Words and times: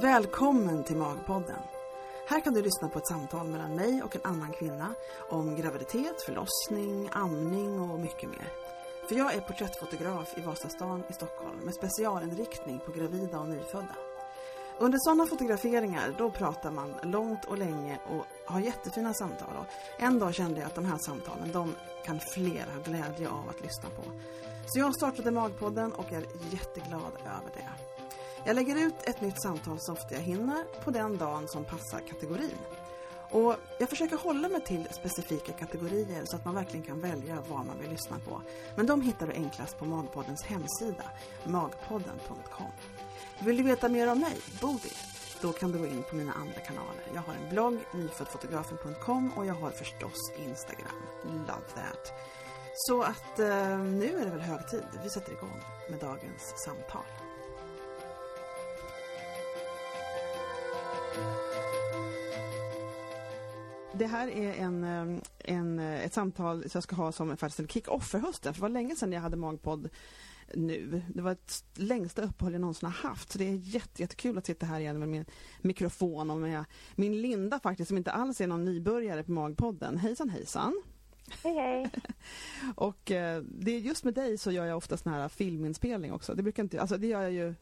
Välkommen 0.00 0.84
till 0.84 0.96
Magpodden. 0.96 1.58
Här 2.28 2.40
kan 2.40 2.54
du 2.54 2.62
lyssna 2.62 2.88
på 2.88 2.98
ett 2.98 3.06
samtal 3.06 3.46
mellan 3.46 3.74
mig 3.76 4.02
och 4.02 4.16
en 4.16 4.22
annan 4.24 4.52
kvinna 4.52 4.94
om 5.30 5.56
graviditet, 5.56 6.22
förlossning, 6.22 7.08
amning 7.12 7.80
och 7.80 8.00
mycket 8.00 8.30
mer. 8.30 8.52
För 9.08 9.14
jag 9.14 9.34
är 9.34 9.40
porträttfotograf 9.40 10.38
i 10.38 10.40
Vasastan 10.40 11.04
i 11.08 11.12
Stockholm 11.12 11.58
med 11.64 11.74
specialinriktning 11.74 12.80
på 12.86 12.92
gravida 12.92 13.40
och 13.40 13.48
nyfödda. 13.48 13.96
Under 14.78 14.98
sådana 14.98 15.26
fotograferingar 15.26 16.14
då 16.18 16.30
pratar 16.30 16.70
man 16.70 16.94
långt 17.02 17.44
och 17.44 17.58
länge 17.58 17.98
och 18.08 18.26
har 18.52 18.60
jättefina 18.60 19.14
samtal. 19.14 19.56
Och 19.58 19.66
en 20.02 20.18
dag 20.18 20.34
kände 20.34 20.60
jag 20.60 20.66
att 20.66 20.74
de 20.74 20.84
här 20.84 20.98
samtalen 20.98 21.52
de 21.52 21.74
kan 22.04 22.20
fler 22.20 22.66
ha 22.74 22.80
glädje 22.84 23.28
av 23.28 23.48
att 23.48 23.62
lyssna 23.62 23.90
på. 23.90 24.02
Så 24.66 24.78
jag 24.78 24.94
startade 24.94 25.30
Magpodden 25.30 25.92
och 25.92 26.12
är 26.12 26.24
jätteglad 26.50 27.12
över 27.20 27.50
det. 27.54 27.93
Jag 28.46 28.56
lägger 28.56 28.86
ut 28.86 28.94
ett 29.04 29.20
nytt 29.20 29.42
samtal 29.42 29.80
så 29.80 29.92
ofta 29.92 30.14
jag 30.14 30.20
hinner 30.20 30.64
på 30.84 30.90
den 30.90 31.18
dagen 31.18 31.48
som 31.48 31.64
passar 31.64 32.00
kategorin. 32.08 32.58
Och 33.30 33.56
jag 33.78 33.88
försöker 33.88 34.16
hålla 34.16 34.48
mig 34.48 34.60
till 34.60 34.88
specifika 34.90 35.52
kategorier 35.52 36.24
så 36.24 36.36
att 36.36 36.44
man 36.44 36.54
verkligen 36.54 36.86
kan 36.86 37.00
välja 37.00 37.38
vad 37.48 37.66
man 37.66 37.78
vill 37.80 37.90
lyssna 37.90 38.18
på. 38.28 38.42
Men 38.76 38.86
de 38.86 39.00
hittar 39.00 39.26
du 39.26 39.32
enklast 39.32 39.78
på 39.78 39.84
Magpoddens 39.84 40.42
hemsida, 40.42 41.04
magpodden.com. 41.44 42.66
Vill 43.38 43.56
du 43.56 43.62
veta 43.62 43.88
mer 43.88 44.12
om 44.12 44.20
mig, 44.20 44.36
Bodil? 44.60 44.92
Då 45.40 45.52
kan 45.52 45.72
du 45.72 45.78
gå 45.78 45.86
in 45.86 46.02
på 46.10 46.16
mina 46.16 46.32
andra 46.32 46.60
kanaler. 46.60 47.04
Jag 47.14 47.22
har 47.22 47.34
en 47.34 47.50
blogg, 47.50 47.78
nyföddfotografen.com 47.92 49.32
och 49.36 49.46
jag 49.46 49.54
har 49.54 49.70
förstås 49.70 50.32
Instagram. 50.48 50.96
Love 51.24 51.68
that! 51.74 52.12
Så 52.74 53.02
att 53.02 53.38
eh, 53.38 53.78
nu 53.78 54.20
är 54.20 54.24
det 54.24 54.30
väl 54.30 54.40
hög 54.40 54.68
tid. 54.68 54.86
Vi 55.02 55.10
sätter 55.10 55.32
igång 55.32 55.62
med 55.90 55.98
dagens 56.00 56.54
samtal. 56.64 57.04
Det 63.98 64.06
här 64.06 64.28
är 64.28 64.52
en, 64.52 64.84
en, 65.38 65.78
ett 65.78 66.14
samtal 66.14 66.62
som 66.62 66.70
jag 66.74 66.82
ska 66.82 66.96
ha 66.96 67.12
som 67.12 67.36
faktiskt 67.36 67.60
en 67.60 67.68
kick-off 67.68 68.08
för 68.08 68.18
hösten. 68.18 68.54
För 68.54 68.60
det 68.60 68.62
var 68.62 68.68
länge 68.68 68.96
sedan 68.96 69.12
jag 69.12 69.20
hade 69.20 69.36
magpodd 69.36 69.88
nu. 70.54 71.02
Det 71.14 71.22
var 71.22 71.32
ett 71.32 71.64
längsta 71.74 72.22
uppehåll 72.22 72.52
jag 72.52 72.60
någonsin 72.60 72.86
har 72.86 73.08
haft. 73.08 73.32
Så 73.32 73.38
det 73.38 73.48
är 73.48 73.54
jätte, 73.54 74.02
jättekul 74.02 74.38
att 74.38 74.46
sitta 74.46 74.66
här 74.66 74.80
igen 74.80 74.98
med 74.98 75.08
min 75.08 75.24
mikrofon 75.60 76.30
och 76.30 76.36
med 76.36 76.64
min 76.94 77.22
Linda 77.22 77.60
faktiskt 77.60 77.88
som 77.88 77.96
inte 77.96 78.12
alls 78.12 78.40
är 78.40 78.46
någon 78.46 78.64
nybörjare 78.64 79.22
på 79.22 79.32
Magpodden. 79.32 79.98
Hejsan 79.98 80.30
hejsan! 80.30 80.82
Hej 81.42 81.54
hej! 81.54 81.90
och 82.76 83.10
eh, 83.10 83.42
det 83.42 83.70
är 83.70 83.78
just 83.78 84.04
med 84.04 84.14
dig 84.14 84.38
så 84.38 84.50
gör 84.50 84.66
jag 84.66 84.76
ofta 84.76 84.96
sån 84.96 85.12
här 85.12 85.28
filminspelning 85.28 86.12
också. 86.12 86.34
Det 86.34 86.42
brukar 86.42 86.62
inte, 86.62 86.80
alltså 86.80 86.98
det 86.98 87.06
gör 87.06 87.22
jag 87.22 87.32
ju 87.32 87.54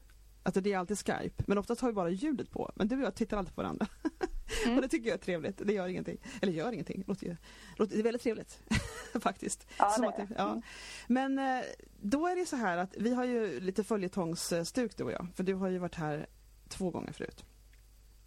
Alltså 0.43 0.61
det 0.61 0.73
är 0.73 0.79
alltid 0.79 0.99
Skype, 0.99 1.45
men 1.47 1.59
oftast 1.59 1.81
har 1.81 1.89
vi 1.89 1.95
bara 1.95 2.11
ljudet 2.11 2.51
på. 2.51 2.73
Men 2.75 2.89
du 2.89 2.97
och 2.97 3.03
jag 3.03 3.15
tittar 3.15 3.37
alltid 3.37 3.55
på 3.55 3.63
varandra. 3.63 3.87
Mm. 4.65 4.77
och 4.77 4.83
det 4.83 4.89
tycker 4.89 5.09
jag 5.09 5.15
är 5.15 5.23
trevligt. 5.23 5.63
Det 5.65 5.73
gör 5.73 5.89
ingenting. 5.89 6.19
Eller 6.43 6.53
gör 6.53 6.73
ingenting. 6.73 7.05
Låter, 7.07 7.37
låter, 7.77 7.95
det 7.95 8.01
är 8.01 8.05
väldigt 8.05 8.23
trevligt 8.23 8.63
faktiskt. 9.21 9.67
Ja, 9.79 9.97
det. 9.99 10.25
Det, 10.25 10.35
ja. 10.37 10.51
Mm. 10.51 10.63
Men 11.07 11.39
eh, 11.39 11.65
då 12.01 12.27
är 12.27 12.37
det 12.37 12.47
så 12.47 12.57
här 12.57 12.77
att 12.77 12.95
vi 12.99 13.15
har 13.15 13.25
ju 13.25 13.61
lite 13.61 13.85
följetongstuk 13.85 14.97
du 14.97 15.05
och 15.05 15.13
jag. 15.13 15.27
För 15.35 15.45
du 15.45 15.55
har 15.55 15.69
ju 15.69 15.79
varit 15.79 15.95
här 15.95 16.27
två 16.69 16.91
gånger 16.91 17.13
förut. 17.13 17.45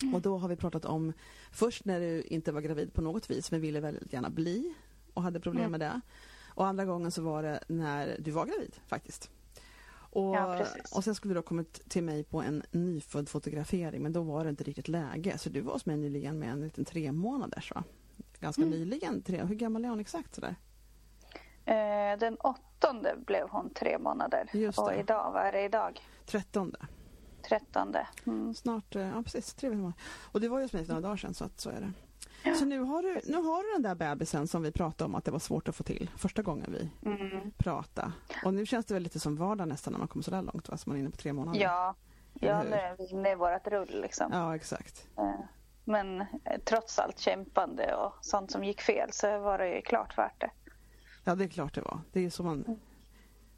Mm. 0.02 0.16
Och 0.16 0.22
då 0.22 0.38
har 0.38 0.48
vi 0.48 0.56
pratat 0.56 0.86
om 0.86 1.14
först 1.52 1.86
när 1.86 2.00
du 2.00 2.22
inte 2.22 2.52
var 2.52 2.62
gravid 2.62 2.94
på 2.94 3.02
något 3.02 3.30
vis 3.30 3.52
men 3.52 3.62
ville 3.62 3.80
väldigt 3.80 4.14
gärna 4.14 4.30
bli 4.30 4.74
och 5.14 5.24
hade 5.24 5.40
problem 5.40 5.72
med 5.72 5.80
det. 5.80 6.02
Och 6.48 6.66
andra 6.66 6.86
gången 6.86 7.12
så 7.12 7.22
var 7.22 7.44
det 7.44 7.64
när 7.68 8.18
du 8.20 8.32
var 8.32 8.46
gravid 8.46 8.76
faktiskt. 8.88 9.30
Och, 10.16 10.36
ja, 10.36 10.66
och 10.92 11.04
sen 11.04 11.16
skulle 11.16 11.34
du 11.34 11.38
ha 11.38 11.44
kommit 11.44 11.90
till 11.90 12.04
mig 12.04 12.24
på 12.24 12.42
en 12.42 12.64
nyfödd 12.72 13.30
fotografering 13.30 14.04
men 14.04 14.14
då 14.14 14.22
var 14.22 14.44
det 14.44 14.50
inte 14.50 14.64
riktigt 14.64 14.88
läge. 14.88 15.38
Så 15.38 15.50
du 15.50 15.62
var 15.62 15.74
hos 15.74 15.86
mig 15.86 15.98
nyligen 15.98 16.40
med 16.40 16.50
en 16.50 16.62
liten 16.62 16.86
tre 16.86 17.12
månaders 17.12 17.72
va? 17.76 17.84
Ganska 18.40 18.62
mm. 18.62 18.80
nyligen. 18.80 19.22
Tre, 19.22 19.44
hur 19.44 19.56
gammal 19.56 19.86
är 19.86 19.90
hon 19.90 20.00
exakt 20.00 20.36
sådär? 20.36 20.56
Eh, 21.66 22.20
den 22.20 22.36
åttonde 22.36 23.16
blev 23.25 23.50
hon 23.50 23.70
tre 23.70 23.98
månader. 24.00 24.50
Just 24.54 24.78
det. 24.78 24.81
Och 24.84 24.94
idag, 24.96 25.31
vad 25.31 25.44
är 25.44 25.52
det 25.52 25.64
idag? 25.64 26.02
Trettonde. 26.25 26.80
Trettonde. 27.48 28.08
Mm. 28.25 28.54
Snart, 28.54 28.96
eh, 28.96 29.02
ja 29.02 29.24
precis, 29.24 29.54
tre 29.54 29.70
månader. 29.70 29.94
Och 30.31 30.42
det 30.42 30.50
var 30.50 30.58
ju 30.58 30.64
hos 30.64 30.74
mig 30.74 30.86
för 30.86 30.94
några 30.94 31.08
dagar 31.08 31.18
sedan 31.18 31.34
så 31.34 31.46
att 31.46 31.59
så 31.59 31.70
är 31.70 31.81
det. 31.81 31.94
Så 32.53 32.66
nu 32.66 32.79
har, 32.79 33.01
du, 33.01 33.22
nu 33.25 33.38
har 33.38 33.63
du 33.63 33.73
den 33.73 33.81
där 33.81 33.95
bebisen 33.95 34.47
som 34.47 34.61
vi 34.61 34.72
pratade 34.72 35.06
om 35.06 35.16
att 35.16 35.25
det 35.25 35.31
var 35.31 35.39
svårt 35.39 35.69
att 35.69 35.75
få 35.75 35.83
till 35.83 36.11
första 36.17 36.41
gången 36.41 36.75
vi 36.79 37.09
mm. 37.09 37.51
pratade. 37.57 38.11
Och 38.45 38.53
nu 38.53 38.66
känns 38.66 38.85
det 38.85 38.94
väl 38.94 39.03
lite 39.03 39.19
som 39.19 39.35
vardag 39.35 39.67
nästan 39.67 39.94
när 39.94 40.00
man 40.00 40.07
kommer 40.07 40.23
så 40.23 40.31
där 40.31 40.41
långt, 40.41 40.69
va? 40.69 40.78
Så 40.78 40.89
man 40.89 40.97
är 40.97 41.01
inne 41.01 41.09
på 41.09 41.17
tre 41.17 41.33
månader. 41.33 41.59
Ja, 41.59 41.95
ja 42.33 42.63
nu 42.63 42.75
är 42.75 42.97
vi 42.97 43.09
inne 43.09 43.31
i 43.31 43.35
vårt 43.35 43.67
rull 43.67 44.01
liksom. 44.01 44.29
Ja, 44.31 44.56
exakt. 44.56 45.07
Eh, 45.17 45.39
men 45.83 46.22
eh, 46.22 46.25
trots 46.66 47.00
allt 47.00 47.19
kämpande 47.19 47.95
och 47.95 48.13
sånt 48.22 48.51
som 48.51 48.63
gick 48.63 48.81
fel 48.81 49.09
så 49.12 49.39
var 49.39 49.57
det 49.57 49.75
ju 49.75 49.81
klart 49.81 50.17
värt 50.17 50.41
det. 50.41 50.51
Ja, 51.23 51.35
det 51.35 51.44
är 51.44 51.47
klart 51.47 51.75
det 51.75 51.81
var. 51.81 52.00
Det 52.12 52.25
är 52.25 52.29
som 52.29 52.45
man 52.45 52.63
mm. 52.66 52.79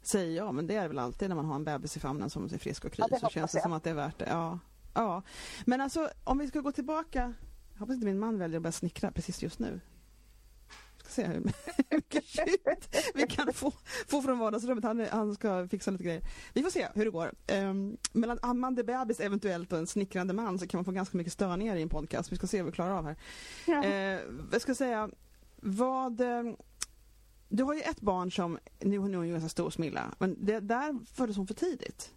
säger, 0.02 0.36
ja 0.36 0.52
men 0.52 0.66
det 0.66 0.74
är 0.74 0.88
väl 0.88 0.98
alltid 0.98 1.28
när 1.28 1.36
man 1.36 1.44
har 1.44 1.54
en 1.54 1.64
bebis 1.64 1.96
i 1.96 2.00
famnen 2.00 2.30
som 2.30 2.44
är 2.44 2.48
frisk 2.48 2.84
och 2.84 2.92
kry 2.92 3.04
ja, 3.10 3.18
så 3.18 3.28
känns 3.28 3.52
det 3.52 3.58
jag. 3.58 3.62
som 3.62 3.72
att 3.72 3.84
det 3.84 3.90
är 3.90 3.94
värt 3.94 4.18
det. 4.18 4.28
Ja. 4.28 4.58
ja. 4.94 5.22
Men 5.66 5.80
alltså 5.80 6.10
om 6.24 6.38
vi 6.38 6.48
ska 6.48 6.60
gå 6.60 6.72
tillbaka 6.72 7.34
jag 7.78 7.80
hoppas 7.80 7.94
inte 7.94 8.06
min 8.06 8.18
man 8.18 8.38
väljer 8.38 8.56
att 8.56 8.62
börja 8.62 8.72
snickra 8.72 9.10
precis 9.10 9.42
just 9.42 9.58
nu. 9.58 9.80
Jag 10.96 11.04
ska 11.04 11.22
se 11.22 11.26
hur 11.26 11.40
mycket 11.96 12.24
vi 13.14 13.26
kan 13.26 13.52
få, 13.52 13.72
få 14.08 14.22
från 14.22 14.38
vardagsrummet. 14.38 14.84
Han, 14.84 15.06
han 15.10 15.34
ska 15.34 15.68
fixa 15.68 15.90
lite 15.90 16.04
grejer. 16.04 16.22
Vi 16.52 16.62
får 16.62 16.70
se 16.70 16.88
hur 16.94 17.04
det 17.04 17.10
går. 17.10 17.32
Um, 17.52 17.96
mellan 18.12 18.38
ammande 18.42 18.84
bebis 18.84 19.20
eventuellt 19.20 19.72
och 19.72 19.78
en 19.78 19.86
snickrande 19.86 20.34
man 20.34 20.58
så 20.58 20.66
kan 20.66 20.78
man 20.78 20.84
få 20.84 20.90
ganska 20.90 21.16
mycket 21.16 21.32
störningar 21.32 21.76
i 21.76 21.82
en 21.82 21.88
podcast. 21.88 22.32
Vi 22.32 22.36
ska 22.36 22.46
se 22.46 22.62
vad 22.62 22.66
vi 22.66 22.72
klarar 22.72 22.98
av 22.98 23.04
här. 23.04 23.16
Ja. 23.66 23.84
Uh, 23.84 24.22
jag 24.52 24.62
ska 24.62 24.74
säga, 24.74 25.10
vad... 25.56 26.20
Um, 26.20 26.56
du 27.48 27.64
har 27.64 27.74
ju 27.74 27.80
ett 27.80 28.00
barn 28.00 28.32
som, 28.32 28.58
nu, 28.80 28.98
nu 28.98 29.12
är 29.12 29.18
hon 29.18 29.30
ganska 29.30 29.48
stor, 29.48 29.70
Smilla, 29.70 30.14
men 30.18 30.46
det, 30.46 30.60
där 30.60 31.14
föddes 31.14 31.36
hon 31.36 31.46
för 31.46 31.54
tidigt. 31.54 32.14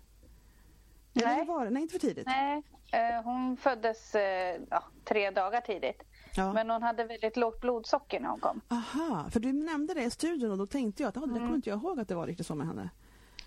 Nej. 1.13 1.25
Eller 1.25 1.45
var 1.45 1.65
det? 1.65 1.71
Nej, 1.71 1.81
inte 1.81 1.91
för 1.91 1.99
tidigt. 1.99 2.27
Nej, 2.27 2.63
eh, 2.91 3.23
hon 3.23 3.57
föddes 3.57 4.15
eh, 4.15 4.61
ja, 4.69 4.83
tre 5.03 5.31
dagar 5.31 5.61
tidigt. 5.61 6.03
Ja. 6.35 6.53
Men 6.53 6.69
hon 6.69 6.83
hade 6.83 7.03
väldigt 7.03 7.37
lågt 7.37 7.61
blodsocker 7.61 8.19
när 8.19 8.29
hon 8.29 8.39
kom. 8.39 8.61
Aha, 8.67 9.29
för 9.29 9.39
du 9.39 9.53
nämnde 9.53 9.93
det 9.93 10.03
i 10.03 10.11
studion 10.11 10.51
och 10.51 10.57
då 10.57 10.65
tänkte 10.65 11.03
jag 11.03 11.09
att 11.09 11.17
oh, 11.17 11.23
det 11.23 11.29
mm. 11.29 11.39
kommer 11.39 11.55
inte 11.55 11.69
jag 11.69 11.79
ihåg 11.79 11.99
att 11.99 12.07
det 12.07 12.15
var 12.15 12.27
riktigt 12.27 12.47
så 12.47 12.55
med 12.55 12.67
henne. 12.67 12.89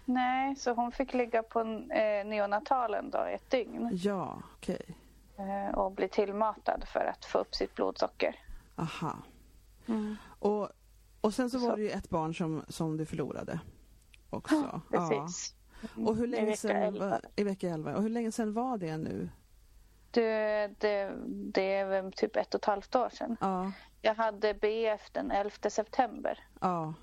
Nej, 0.05 0.57
så 0.57 0.73
hon 0.73 0.93
fick 0.93 1.15
ligga 1.15 1.43
på 1.43 1.61
eh, 1.61 2.27
neonatalen 2.27 3.11
då 3.11 3.19
ett 3.19 3.51
dygn. 3.51 3.91
Ja, 3.93 4.43
okej. 4.57 4.81
Okay. 5.37 5.49
Eh, 5.49 5.75
och 5.75 5.93
bli 5.93 6.09
tillmatad 6.09 6.85
för 6.93 7.05
att 7.05 7.25
få 7.25 7.39
upp 7.39 7.55
sitt 7.55 7.75
blodsocker. 7.75 8.37
Aha. 8.77 9.17
Mm. 9.87 10.17
Och, 10.39 10.69
och 11.21 11.35
sen 11.35 11.51
så 11.51 11.59
var 11.59 11.71
så. 11.71 11.77
det 11.77 11.83
ju 11.83 11.91
ett 11.91 12.11
barn 12.11 12.35
som, 12.35 12.65
som 12.69 12.97
du 12.97 13.07
förlorade 13.07 13.61
också. 14.31 14.55
Ja, 14.91 15.09
precis. 15.09 15.55
Och 15.97 16.17
hur 16.17 16.27
länge 16.27 16.47
I 16.47 16.51
vecka 16.51 16.73
11. 16.73 17.21
I 17.37 17.45
vecka 17.45 17.69
11. 17.69 17.97
Och 17.97 18.03
hur 18.03 18.09
länge 18.09 18.33
sedan 18.33 18.53
var 18.53 18.79
det 18.79 18.97
nu? 18.97 19.29
Det, 20.11 20.71
det, 20.79 21.13
det 21.27 21.73
är 21.73 21.87
väl 21.87 22.13
typ 22.13 22.37
ett 22.37 22.55
och 22.55 22.61
ett 22.61 22.65
halvt 22.65 22.97
år 22.97 23.09
sedan. 23.09 23.37
Ja. 23.41 23.73
Jag 24.03 24.15
hade 24.15 24.55
BF 24.55 25.11
den 25.13 25.31
11 25.31 25.71
september. 25.71 26.39
Ja. 26.61 26.95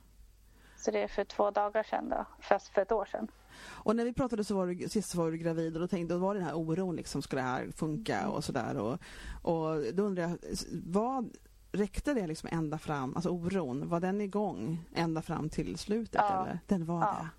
Så 0.77 0.91
det 0.91 0.99
är 1.03 1.07
för 1.07 1.23
två 1.23 1.51
dagar 1.51 1.83
sedan 1.83 2.09
då, 2.09 2.25
fast 2.39 2.67
för 2.67 2.81
ett 2.81 2.91
år 2.91 3.05
sedan. 3.05 3.27
Och 3.63 3.95
när 3.95 4.05
vi 4.05 4.13
pratade 4.13 4.43
så 4.43 4.55
var 4.55 4.67
du, 4.67 4.89
sist 4.89 5.15
var 5.15 5.31
du 5.31 5.37
gravid 5.37 5.75
och 5.75 5.81
då 5.81 5.87
tänkte 5.87 6.13
då 6.13 6.19
var 6.19 6.33
det 6.33 6.39
den 6.39 6.47
här 6.47 6.57
oron 6.57 6.95
liksom, 6.95 7.21
ska 7.21 7.35
det 7.35 7.41
här 7.41 7.71
funka 7.75 8.29
och 8.29 8.43
sådär 8.43 8.77
och, 8.77 8.99
och 9.41 9.83
då 9.93 10.03
undrar 10.03 10.23
jag, 10.23 10.37
vad 10.85 11.35
räckte 11.71 12.13
det 12.13 12.27
liksom 12.27 12.49
ända 12.51 12.77
fram, 12.77 13.15
alltså 13.15 13.29
oron, 13.29 13.89
var 13.89 13.99
den 13.99 14.21
igång 14.21 14.85
ända 14.93 15.21
fram 15.21 15.49
till 15.49 15.77
slutet 15.77 16.21
ja. 16.21 16.43
eller? 16.43 16.59
Den 16.67 16.85
var 16.85 17.01
ja. 17.01 17.17
det? 17.21 17.29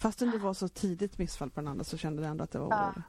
Fastän 0.00 0.30
det 0.30 0.38
var 0.38 0.54
så 0.54 0.68
tidigt 0.68 1.18
missfall 1.18 1.50
på 1.50 1.60
den 1.60 1.68
andra 1.68 1.84
så 1.84 1.96
kände 1.96 2.22
du 2.22 2.28
ändå 2.28 2.44
att 2.44 2.50
det 2.50 2.58
var 2.58 2.66
orolig. 2.66 3.02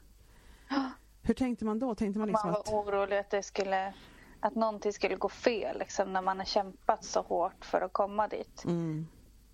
Ja. 0.68 0.90
Hur 1.22 1.34
tänkte 1.34 1.64
man 1.64 1.78
då? 1.78 1.94
Tänkte 1.94 2.18
man, 2.18 2.28
liksom 2.28 2.50
man 2.50 2.52
var 2.52 2.80
att... 2.80 2.86
orolig 2.88 3.18
att 3.18 3.30
det 3.30 3.42
skulle 3.42 3.94
att 4.40 4.54
någonting 4.54 4.92
skulle 4.92 5.16
gå 5.16 5.28
fel 5.28 5.78
liksom, 5.78 6.12
när 6.12 6.22
man 6.22 6.38
har 6.38 6.44
kämpat 6.44 7.04
så 7.04 7.22
hårt 7.22 7.64
för 7.64 7.80
att 7.80 7.92
komma 7.92 8.28
dit. 8.28 8.64
Mm. 8.64 9.06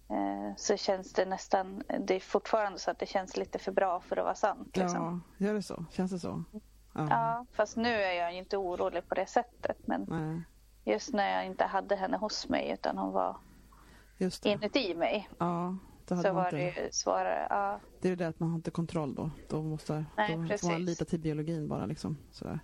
Eh, 0.08 0.56
så 0.56 0.76
känns 0.76 1.12
det 1.12 1.25
nästan, 1.25 1.82
det 2.00 2.14
är 2.14 2.20
fortfarande 2.20 2.79
så 2.79 2.90
att 2.90 2.99
det 2.99 3.06
känns 3.06 3.37
lite 3.37 3.58
för 3.58 3.73
bra 3.73 4.00
för 4.00 4.17
att 4.17 4.25
vara 4.25 4.34
sant. 4.34 4.76
Liksom. 4.76 5.23
Ja, 5.37 5.46
gör 5.46 5.55
det 5.55 5.62
så? 5.62 5.84
Känns 5.91 6.11
det 6.11 6.19
så? 6.19 6.44
Ja. 6.93 7.06
ja, 7.11 7.46
fast 7.52 7.76
nu 7.76 7.88
är 7.88 8.12
jag 8.12 8.32
inte 8.32 8.56
orolig 8.56 9.08
på 9.08 9.14
det 9.14 9.26
sättet. 9.26 9.76
Men 9.87 10.06
Nej. 10.08 10.43
just 10.94 11.12
när 11.12 11.37
jag 11.37 11.46
inte 11.46 11.64
hade 11.64 11.96
henne 11.96 12.17
hos 12.17 12.49
mig 12.49 12.70
utan 12.70 12.99
hon 12.99 13.12
var 13.12 13.37
inuti 14.44 14.94
mig. 14.94 15.29
Ja, 15.38 15.76
så 16.16 16.32
var 16.32 16.50
det 16.50 16.62
ju 16.62 16.72
svårare. 16.90 17.46
Ja. 17.50 17.81
Det 18.00 18.08
är 18.08 18.16
det 18.16 18.28
att 18.28 18.40
man 18.40 18.49
har 18.49 18.56
inte 18.56 18.70
kontroll 18.70 19.14
då. 19.14 19.31
Då 19.49 19.62
måste 19.62 20.05
Nej, 20.16 20.37
då 20.50 20.58
får 20.58 20.70
man 20.70 20.84
lita 20.84 21.05
till 21.05 21.20
biologin 21.20 21.69
bara. 21.69 21.87
Liksom, 21.87 22.16
sådär. 22.31 22.60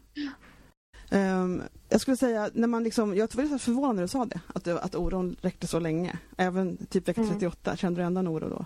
Um, 1.10 1.62
jag 1.88 2.00
skulle 2.00 2.16
säga, 2.16 2.50
när 2.54 2.68
man 2.68 2.84
liksom, 2.84 3.16
jag 3.16 3.34
var 3.34 3.58
förvånad 3.58 3.94
när 3.94 4.02
du 4.02 4.08
sa 4.08 4.24
det, 4.24 4.40
att, 4.54 4.68
att 4.68 4.94
oron 4.94 5.36
räckte 5.40 5.66
så 5.66 5.78
länge. 5.78 6.18
Även 6.36 6.86
typ 6.86 7.08
vecka 7.08 7.22
38, 7.22 7.70
mm. 7.70 7.76
kände 7.76 8.00
du 8.00 8.04
ändå 8.04 8.18
en 8.18 8.28
oro 8.28 8.48
då? 8.48 8.64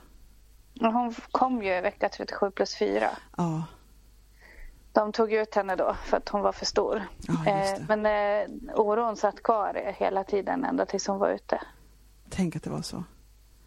Hon 0.81 1.15
kom 1.31 1.63
ju 1.63 1.81
vecka 1.81 2.09
37 2.09 2.51
plus 2.51 2.77
4. 2.77 3.11
Ja. 3.37 3.65
de 4.93 5.13
tog 5.13 5.33
ut 5.33 5.55
henne 5.55 5.77
då 5.77 5.97
för 6.05 6.17
att 6.17 6.29
hon 6.29 6.41
var 6.41 6.53
för 6.53 6.67
stor. 6.67 7.03
Ja, 7.19 7.47
eh, 7.47 7.81
men 7.89 8.07
eh, 8.07 8.49
oron 8.75 9.17
satt 9.17 9.43
kvar 9.43 9.95
hela 9.99 10.25
tiden 10.25 10.65
ända 10.65 10.87
tills 10.87 11.07
hon 11.07 11.19
var 11.19 11.31
ute. 11.31 11.61
Tänk 12.31 12.57
att 12.57 12.63
det 12.63 12.71
var 12.71 12.83
så. 12.83 13.05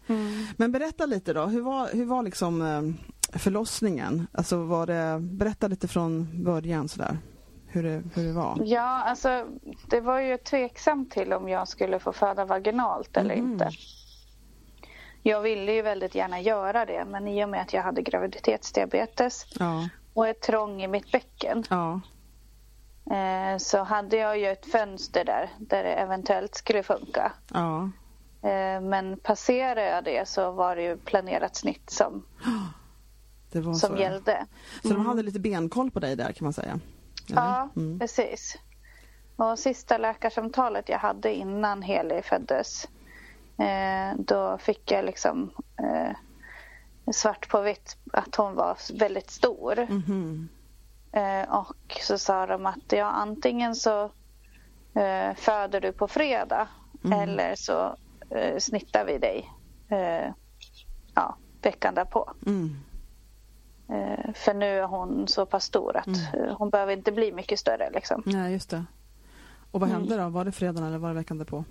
Mm. 0.06 0.46
Men 0.56 0.72
berätta 0.72 1.06
lite 1.06 1.32
då, 1.32 1.46
hur 1.46 1.60
var, 1.60 1.88
hur 1.92 2.04
var 2.04 2.22
liksom 2.22 2.62
eh, 2.62 3.38
förlossningen? 3.38 4.26
Alltså 4.32 4.56
var 4.56 4.86
det, 4.86 5.18
berätta 5.20 5.68
lite 5.68 5.88
från 5.88 6.44
början 6.44 6.88
sådär. 6.88 7.18
Hur 7.66 7.82
det, 7.82 8.02
hur 8.14 8.24
det 8.24 8.32
var? 8.32 8.58
Ja, 8.64 9.02
alltså 9.02 9.46
det 9.90 10.00
var 10.00 10.20
ju 10.20 10.38
tveksamt 10.38 11.10
till 11.10 11.32
om 11.32 11.48
jag 11.48 11.68
skulle 11.68 11.98
få 11.98 12.12
föda 12.12 12.44
vaginalt 12.44 13.16
eller 13.16 13.34
mm. 13.34 13.52
inte. 13.52 13.70
Jag 15.22 15.40
ville 15.40 15.72
ju 15.72 15.82
väldigt 15.82 16.14
gärna 16.14 16.40
göra 16.40 16.86
det 16.86 17.04
men 17.04 17.28
i 17.28 17.44
och 17.44 17.48
med 17.48 17.60
att 17.62 17.72
jag 17.72 17.82
hade 17.82 18.02
graviditetsdiabetes 18.02 19.46
ja. 19.58 19.88
och 20.14 20.28
är 20.28 20.32
trång 20.32 20.82
i 20.82 20.88
mitt 20.88 21.12
bäcken 21.12 21.64
ja. 21.70 22.00
eh, 23.16 23.58
så 23.58 23.82
hade 23.82 24.16
jag 24.16 24.38
ju 24.38 24.46
ett 24.46 24.66
fönster 24.66 25.24
där, 25.24 25.50
där 25.58 25.84
det 25.84 25.92
eventuellt 25.92 26.54
skulle 26.54 26.82
funka. 26.82 27.32
Ja. 27.52 27.90
Eh, 28.42 28.80
men 28.80 29.16
passerade 29.16 29.84
jag 29.84 30.04
det 30.04 30.28
så 30.28 30.50
var 30.50 30.76
det 30.76 30.82
ju 30.82 30.96
planerat 30.96 31.56
snitt 31.56 31.90
som, 31.90 32.26
som 33.52 33.74
så, 33.74 33.96
gällde. 33.96 34.46
Så 34.82 34.88
mm. 34.88 34.98
de 34.98 35.06
hade 35.06 35.22
lite 35.22 35.40
benkoll 35.40 35.90
på 35.90 36.00
dig 36.00 36.16
där 36.16 36.32
kan 36.32 36.44
man 36.44 36.52
säga? 36.52 36.80
Eller? 37.30 37.42
Ja, 37.42 37.68
mm. 37.76 37.98
precis. 37.98 38.58
Och 39.36 39.58
sista 39.58 39.98
läkarsamtalet 39.98 40.88
jag 40.88 40.98
hade 40.98 41.34
innan 41.34 41.82
Heli 41.82 42.22
föddes 42.22 42.88
eh, 43.58 44.18
då 44.18 44.58
fick 44.58 44.90
jag 44.90 45.04
liksom 45.04 45.50
eh, 45.78 46.16
svart 47.12 47.48
på 47.48 47.60
vitt 47.60 47.96
att 48.12 48.36
hon 48.36 48.54
var 48.54 48.98
väldigt 48.98 49.30
stor. 49.30 49.78
Mm. 49.78 50.48
Och 51.48 52.00
så 52.00 52.18
sa 52.18 52.46
de 52.46 52.66
att 52.66 52.92
ja, 52.92 53.04
antingen 53.04 53.74
så 53.74 54.10
föder 55.36 55.80
du 55.80 55.92
på 55.92 56.08
fredag 56.08 56.68
mm. 57.04 57.20
eller 57.20 57.54
så 57.54 57.96
eh, 58.34 58.58
snittar 58.58 59.04
vi 59.04 59.18
dig 59.18 59.50
eh, 59.88 60.30
ja, 61.14 61.36
veckan 61.62 61.94
därpå. 61.94 62.32
Mm. 62.46 62.76
Eh, 63.88 64.32
för 64.34 64.54
nu 64.54 64.78
är 64.78 64.86
hon 64.86 65.28
så 65.28 65.46
pass 65.46 65.64
stor 65.64 65.96
att 65.96 66.06
mm. 66.06 66.48
Eh, 66.48 66.56
hon 66.56 66.70
behöver 66.70 66.92
inte 66.92 67.12
bli 67.12 67.32
mycket 67.32 67.58
större. 67.58 67.90
Liksom. 67.90 68.22
Nej, 68.26 68.52
just 68.52 68.70
det. 68.70 68.84
Och 69.70 69.80
vad 69.80 69.88
hände 69.88 70.16
då? 70.16 70.28
Var 70.28 70.44
det 70.44 70.52
fredagen 70.52 70.88
eller 70.88 70.98
var 70.98 71.08
det 71.08 71.14
veckan 71.14 71.38
därpå? 71.38 71.64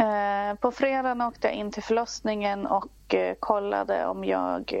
Eh, 0.00 0.58
på 0.60 0.70
fredagen 0.70 1.20
åkte 1.20 1.46
jag 1.46 1.56
in 1.56 1.70
till 1.70 1.82
förlossningen 1.82 2.66
och 2.66 3.14
eh, 3.14 3.34
kollade 3.40 4.06
om, 4.06 4.24
jag, 4.24 4.74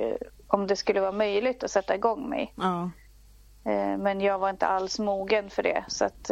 om 0.46 0.66
det 0.66 0.76
skulle 0.76 1.00
vara 1.00 1.12
möjligt 1.12 1.64
att 1.64 1.70
sätta 1.70 1.94
igång 1.94 2.28
mig. 2.28 2.54
Ja. 2.56 2.90
Men 3.98 4.20
jag 4.20 4.38
var 4.38 4.50
inte 4.50 4.66
alls 4.66 4.98
mogen 4.98 5.50
för 5.50 5.62
det. 5.62 5.84
Så 5.88 6.04
att, 6.04 6.30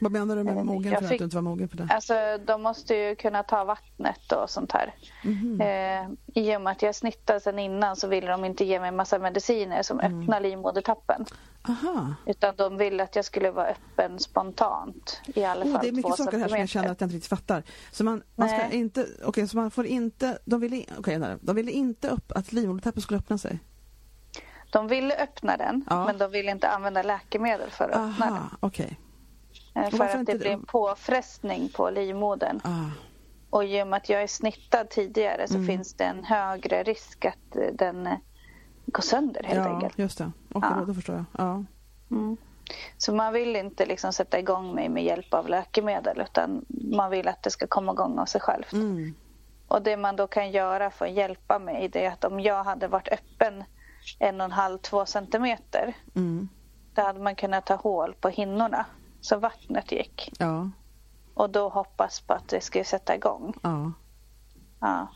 vad 0.00 0.12
menar 0.12 0.36
du 0.36 0.44
med 0.44 0.66
mogen 0.66 0.82
för 0.82 1.00
fick, 1.00 1.12
att 1.12 1.18
du 1.18 1.24
inte 1.24 1.36
var 1.36 1.42
mogen 1.42 1.68
för 1.68 1.76
det? 1.76 1.88
Alltså 1.90 2.14
de 2.46 2.62
måste 2.62 2.94
ju 2.94 3.16
kunna 3.16 3.42
ta 3.42 3.64
vattnet 3.64 4.32
och 4.32 4.50
sånt 4.50 4.72
här. 4.72 4.94
Mm. 5.24 5.60
Eh, 5.60 6.42
I 6.42 6.56
och 6.56 6.60
med 6.60 6.70
att 6.70 6.82
jag 6.82 6.94
snittade 6.94 7.40
sen 7.40 7.58
innan 7.58 7.96
så 7.96 8.08
ville 8.08 8.26
de 8.26 8.44
inte 8.44 8.64
ge 8.64 8.80
mig 8.80 8.92
massa 8.92 9.18
mediciner 9.18 9.82
som 9.82 10.00
mm. 10.00 10.20
öppnar 10.20 10.40
livmodertappen. 10.40 11.24
Aha. 11.68 12.14
Utan 12.26 12.56
de 12.56 12.76
ville 12.76 13.02
att 13.02 13.16
jag 13.16 13.24
skulle 13.24 13.50
vara 13.50 13.66
öppen 13.66 14.18
spontant 14.18 15.20
i 15.26 15.44
alla 15.44 15.64
oh, 15.64 15.72
fall 15.72 15.80
Det 15.82 15.88
är 15.88 15.92
mycket 15.92 16.16
saker 16.16 16.38
här 16.38 16.48
som 16.48 16.58
jag 16.58 16.68
känner 16.68 16.88
att 16.88 17.00
jag 17.00 17.06
inte 17.06 17.16
riktigt 17.16 17.30
fattar. 17.30 17.62
Så 17.90 18.04
man, 18.04 18.22
man 18.34 18.48
ska 18.48 18.70
inte, 18.70 19.02
okej 19.02 19.26
okay, 19.26 19.46
så 19.46 19.56
man 19.56 19.70
får 19.70 19.86
inte, 19.86 20.38
de 20.44 20.60
ville, 20.60 20.84
okay, 20.98 21.36
de 21.40 21.56
ville 21.56 21.70
inte 21.70 22.08
upp, 22.08 22.32
att 22.32 22.52
livmodertappen 22.52 23.02
skulle 23.02 23.18
öppna 23.18 23.38
sig? 23.38 23.58
De 24.70 24.88
ville 24.88 25.22
öppna 25.22 25.56
den 25.56 25.84
ja. 25.90 26.06
men 26.06 26.18
de 26.18 26.30
ville 26.30 26.50
inte 26.50 26.68
använda 26.68 27.02
läkemedel 27.02 27.70
för 27.70 27.84
att 27.84 27.96
Aha, 27.96 28.10
öppna 28.10 28.26
den. 28.26 28.58
Okay. 28.60 28.90
Eh, 29.76 29.90
för 29.90 30.04
att 30.04 30.26
det 30.26 30.34
blir 30.34 30.50
en 30.50 30.66
påfrestning 30.66 31.68
på 31.68 31.90
livmodern. 31.90 32.60
Ah. 32.64 32.90
Och 33.50 33.64
i 33.64 33.82
och 33.82 33.86
med 33.86 33.96
att 33.96 34.08
jag 34.08 34.22
är 34.22 34.26
snittad 34.26 34.90
tidigare 34.90 35.48
så 35.48 35.54
mm. 35.54 35.66
finns 35.66 35.94
det 35.94 36.04
en 36.04 36.24
högre 36.24 36.82
risk 36.82 37.24
att 37.24 37.56
eh, 37.56 37.66
den 37.72 38.06
eh, 38.06 38.18
går 38.86 39.02
sönder 39.02 39.42
helt 39.42 39.64
ja, 39.64 39.74
enkelt. 39.74 39.94
Ja, 39.96 40.02
just 40.02 40.18
det. 40.18 40.32
Och 40.54 40.64
ja. 40.64 40.76
då, 40.78 40.84
då 40.84 40.94
förstår 40.94 41.14
jag. 41.14 41.24
Ja. 41.38 41.64
Mm. 42.10 42.36
Så 42.98 43.14
man 43.14 43.32
vill 43.32 43.56
inte 43.56 43.86
liksom 43.86 44.12
sätta 44.12 44.38
igång 44.38 44.74
mig 44.74 44.88
med 44.88 45.04
hjälp 45.04 45.34
av 45.34 45.48
läkemedel 45.48 46.20
utan 46.20 46.64
man 46.68 47.10
vill 47.10 47.28
att 47.28 47.42
det 47.42 47.50
ska 47.50 47.66
komma 47.66 47.92
igång 47.92 48.18
av 48.18 48.26
sig 48.26 48.40
självt. 48.40 48.72
Mm. 48.72 49.14
Och 49.68 49.82
det 49.82 49.96
man 49.96 50.16
då 50.16 50.26
kan 50.26 50.50
göra 50.50 50.90
för 50.90 51.06
att 51.06 51.12
hjälpa 51.12 51.58
mig 51.58 51.88
det 51.88 52.04
är 52.04 52.10
att 52.10 52.24
om 52.24 52.40
jag 52.40 52.64
hade 52.64 52.88
varit 52.88 53.08
öppen 53.08 53.64
en 54.18 54.40
och 54.40 54.44
en 54.44 54.52
halv, 54.52 54.78
två 54.78 55.06
centimeter 55.06 55.96
mm. 56.14 56.48
då 56.94 57.02
hade 57.02 57.20
man 57.20 57.34
kunnat 57.34 57.66
ta 57.66 57.74
hål 57.74 58.14
på 58.20 58.28
hinnorna 58.28 58.86
så 59.20 59.38
vattnet 59.38 59.92
gick. 59.92 60.32
Ja. 60.38 60.70
Och 61.34 61.50
då 61.50 61.68
hoppas 61.68 62.20
på 62.20 62.34
att 62.34 62.48
det 62.48 62.60
skulle 62.60 62.84
sätta 62.84 63.14
igång. 63.14 63.54
Ja. 63.62 63.92
ja. 64.80 65.08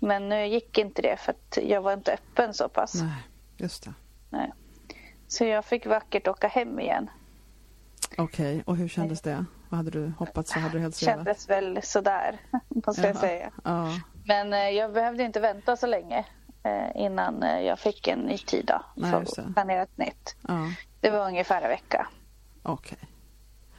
Men 0.00 0.28
nu 0.28 0.46
gick 0.46 0.78
inte 0.78 1.02
det 1.02 1.16
för 1.16 1.32
att 1.32 1.58
jag 1.62 1.82
var 1.82 1.92
inte 1.92 2.12
öppen 2.12 2.54
så 2.54 2.68
pass. 2.68 2.94
Nej, 2.94 3.22
just 3.56 3.84
det. 3.84 3.94
Nej. 4.30 4.52
Så 5.28 5.44
jag 5.44 5.64
fick 5.64 5.86
vackert 5.86 6.28
åka 6.28 6.48
hem 6.48 6.80
igen. 6.80 7.10
Okej, 8.18 8.24
okay. 8.56 8.62
och 8.66 8.76
hur 8.76 8.88
kändes 8.88 9.20
det? 9.20 9.44
Vad 9.68 9.78
hade 9.78 9.90
du 9.90 10.12
hoppats? 10.18 10.54
Vad 10.54 10.62
hade 10.62 10.74
du 10.74 10.80
helst 10.80 11.02
velat? 11.02 11.16
kändes 11.16 11.50
väl 11.50 11.80
sådär, 11.82 12.40
måste 12.68 13.00
Jaha. 13.00 13.08
jag 13.08 13.16
säga. 13.16 13.50
Ja. 13.64 14.00
Men 14.24 14.52
eh, 14.52 14.68
jag 14.68 14.92
behövde 14.92 15.22
inte 15.22 15.40
vänta 15.40 15.76
så 15.76 15.86
länge 15.86 16.24
eh, 16.62 17.02
innan 17.02 17.42
eh, 17.42 17.60
jag 17.60 17.78
fick 17.78 18.08
en 18.08 18.18
ny 18.18 18.38
tid 18.38 18.66
då, 18.66 19.06
för 19.06 19.22
att 19.22 19.54
planera 19.54 19.82
ett 19.82 19.98
nytt. 19.98 20.36
Ja. 20.48 20.72
Det 21.00 21.10
var 21.10 21.26
ungefär 21.26 21.62
en 21.62 21.68
vecka. 21.68 22.08
Okej. 22.68 22.98
Okay. 23.00 23.08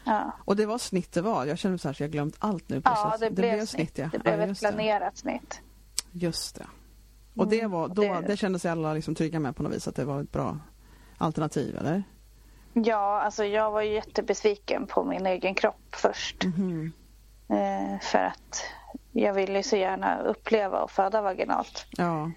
Ja. 0.04 0.32
Och 0.46 0.56
det 0.56 0.66
var 0.66 0.78
snitt 0.78 1.12
det 1.12 1.22
var? 1.22 1.46
Jag 1.46 1.58
känner 1.58 1.78
så 1.78 1.88
här 1.88 1.94
så 1.94 2.04
jag 2.04 2.12
glömt 2.12 2.36
allt 2.40 2.70
nu. 2.70 2.82
Ja, 2.86 3.18
det, 3.20 3.26
det 3.26 3.36
blev, 3.36 3.54
blev 3.54 3.66
snitt. 3.66 3.98
Ja. 3.98 4.10
Det 4.12 4.20
blev 4.20 4.40
ja, 4.40 4.48
ett 4.48 4.60
planerat 4.60 5.14
det. 5.14 5.20
snitt. 5.20 5.62
Just 6.12 6.56
det. 6.56 6.66
Och 7.36 7.48
det, 7.48 7.60
mm, 7.60 7.72
var, 7.72 7.88
då, 7.88 8.02
det, 8.02 8.22
det 8.28 8.38
kände 8.38 8.60
sig 8.60 8.72
alla 8.72 8.94
liksom 8.94 9.16
trygga 9.16 9.40
med 9.40 9.56
på 9.56 9.64
något 9.64 9.74
vis 9.74 9.88
att 9.88 9.96
det 9.96 10.06
var 10.06 10.22
ett 10.22 10.32
bra 10.32 10.58
alternativ, 11.18 11.78
eller? 11.78 12.04
Ja, 12.74 13.22
alltså 13.22 13.46
jag 13.46 13.72
var 13.72 13.82
jättebesviken 13.82 14.88
på 14.88 15.04
min 15.04 15.26
egen 15.26 15.56
kropp 15.56 15.96
först. 15.96 16.44
Mm. 16.44 16.92
Eh, 17.50 18.00
för 18.02 18.20
att 18.20 18.64
jag 19.12 19.34
ville 19.34 19.64
så 19.64 19.76
gärna 19.76 20.22
uppleva 20.22 20.84
och 20.84 20.92
föda 20.92 21.22
vaginalt. 21.22 21.86
Ja. 21.92 22.32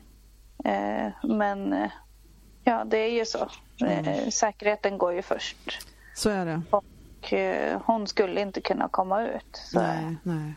Eh, 0.64 1.12
men 1.22 1.72
eh, 1.72 1.90
ja, 2.64 2.84
det 2.84 2.98
är 2.98 3.12
ju 3.12 3.24
så. 3.24 3.48
Mm. 3.80 4.30
säkerheten 4.30 4.98
går 4.98 5.12
ju 5.12 5.22
först. 5.22 5.86
Så 6.14 6.30
är 6.30 6.46
det. 6.46 6.62
Och 6.70 7.32
eh, 7.32 7.80
hon 7.84 8.06
skulle 8.06 8.40
inte 8.40 8.60
kunna 8.60 8.88
komma 8.88 9.26
ut. 9.26 9.56
Så. 9.56 9.78
Nej, 9.78 10.16
nej. 10.22 10.54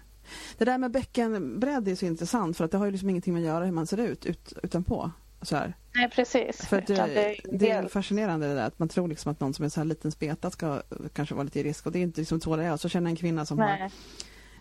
Det 0.57 0.65
där 0.65 0.77
med 0.77 0.91
bäckenbredd 0.91 1.87
är 1.87 1.95
så 1.95 2.05
intressant 2.05 2.57
för 2.57 2.65
att 2.65 2.71
det 2.71 2.77
har 2.77 2.85
ju 2.85 2.91
liksom 2.91 3.09
ingenting 3.09 3.33
med 3.33 3.39
att 3.39 3.47
göra 3.47 3.65
hur 3.65 3.71
man 3.71 3.87
ser 3.87 3.99
ut, 3.99 4.25
ut 4.25 4.53
utanpå. 4.63 5.11
Så 5.41 5.55
här. 5.55 5.73
Nej, 5.95 6.09
precis. 6.09 6.65
För 6.65 6.83
det, 6.87 6.93
det, 6.93 7.37
det, 7.57 7.69
är 7.69 7.87
fascinerande 7.87 8.47
det 8.47 8.55
där 8.55 8.67
att 8.67 8.79
man 8.79 8.89
tror 8.89 9.07
liksom 9.07 9.31
att 9.31 9.39
någon 9.39 9.53
som 9.53 9.65
är 9.65 9.69
så 9.69 9.79
här 9.79 9.85
liten 9.85 10.11
speta 10.11 10.51
ska 10.51 10.81
kanske 11.13 11.35
vara 11.35 11.43
lite 11.43 11.59
i 11.59 11.63
risk 11.63 11.85
och 11.85 11.91
det 11.91 11.99
är 11.99 12.03
inte 12.03 12.21
liksom 12.21 12.41
så 12.41 12.55
det 12.55 12.63
är. 12.63 12.77
Så 12.77 12.89
känner 12.89 13.09
jag 13.09 13.11
en 13.11 13.15
kvinna 13.15 13.45
som 13.45 13.57
Nej. 13.57 13.81
har 13.81 13.91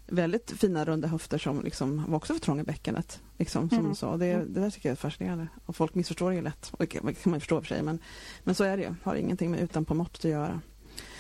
väldigt 0.06 0.50
fina 0.50 0.84
runda 0.84 1.08
höfter 1.08 1.38
som 1.38 1.62
liksom 1.64 2.04
var 2.08 2.16
också 2.16 2.34
för 2.34 2.40
trång 2.40 2.60
i 2.60 2.62
bäckenet. 2.62 3.20
Liksom, 3.38 3.68
som 3.68 3.78
mm. 3.78 3.94
sa. 3.94 4.16
Det, 4.16 4.26
mm. 4.26 4.52
det 4.52 4.60
där 4.60 4.70
tycker 4.70 4.88
jag 4.88 4.92
är 4.92 4.96
fascinerande. 4.96 5.48
Och 5.66 5.76
folk 5.76 5.94
missförstår 5.94 6.30
det 6.30 6.36
ju 6.36 6.42
lätt. 6.42 6.70
Och 6.72 6.78
det 6.78 6.86
kan 6.86 7.14
man 7.24 7.40
förstå 7.40 7.60
för 7.60 7.68
sig 7.68 7.82
men, 7.82 7.98
men 8.44 8.54
så 8.54 8.64
är 8.64 8.76
det 8.76 8.82
ju. 8.82 8.94
Har 9.02 9.14
ingenting 9.14 9.50
med 9.50 9.60
utanpå 9.60 9.94
måttet 9.94 10.24
att 10.24 10.30
göra. 10.30 10.60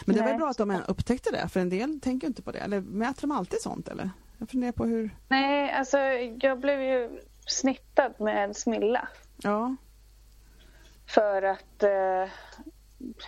Men 0.04 0.16
det 0.16 0.22
var 0.22 0.34
bra 0.34 0.48
att 0.48 0.58
de 0.58 0.82
upptäckte 0.88 1.30
det, 1.30 1.48
för 1.48 1.60
en 1.60 1.68
del 1.68 2.00
tänker 2.00 2.26
inte 2.26 2.42
på 2.42 2.52
det. 2.52 2.58
Eller 2.58 2.80
mäter 2.80 3.20
de 3.20 3.30
alltid 3.30 3.60
sånt 3.60 3.88
eller? 3.88 4.10
Jag 4.38 4.50
funderar 4.50 4.72
på 4.72 4.84
hur... 4.84 5.16
Nej, 5.28 5.72
alltså 5.72 5.98
jag 6.40 6.60
blev 6.60 6.82
ju 6.82 7.20
snittad 7.46 8.14
med 8.18 8.56
Smilla. 8.56 9.08
Ja. 9.36 9.76
För 11.06 11.42
att 11.42 11.82
eh, 11.82 12.32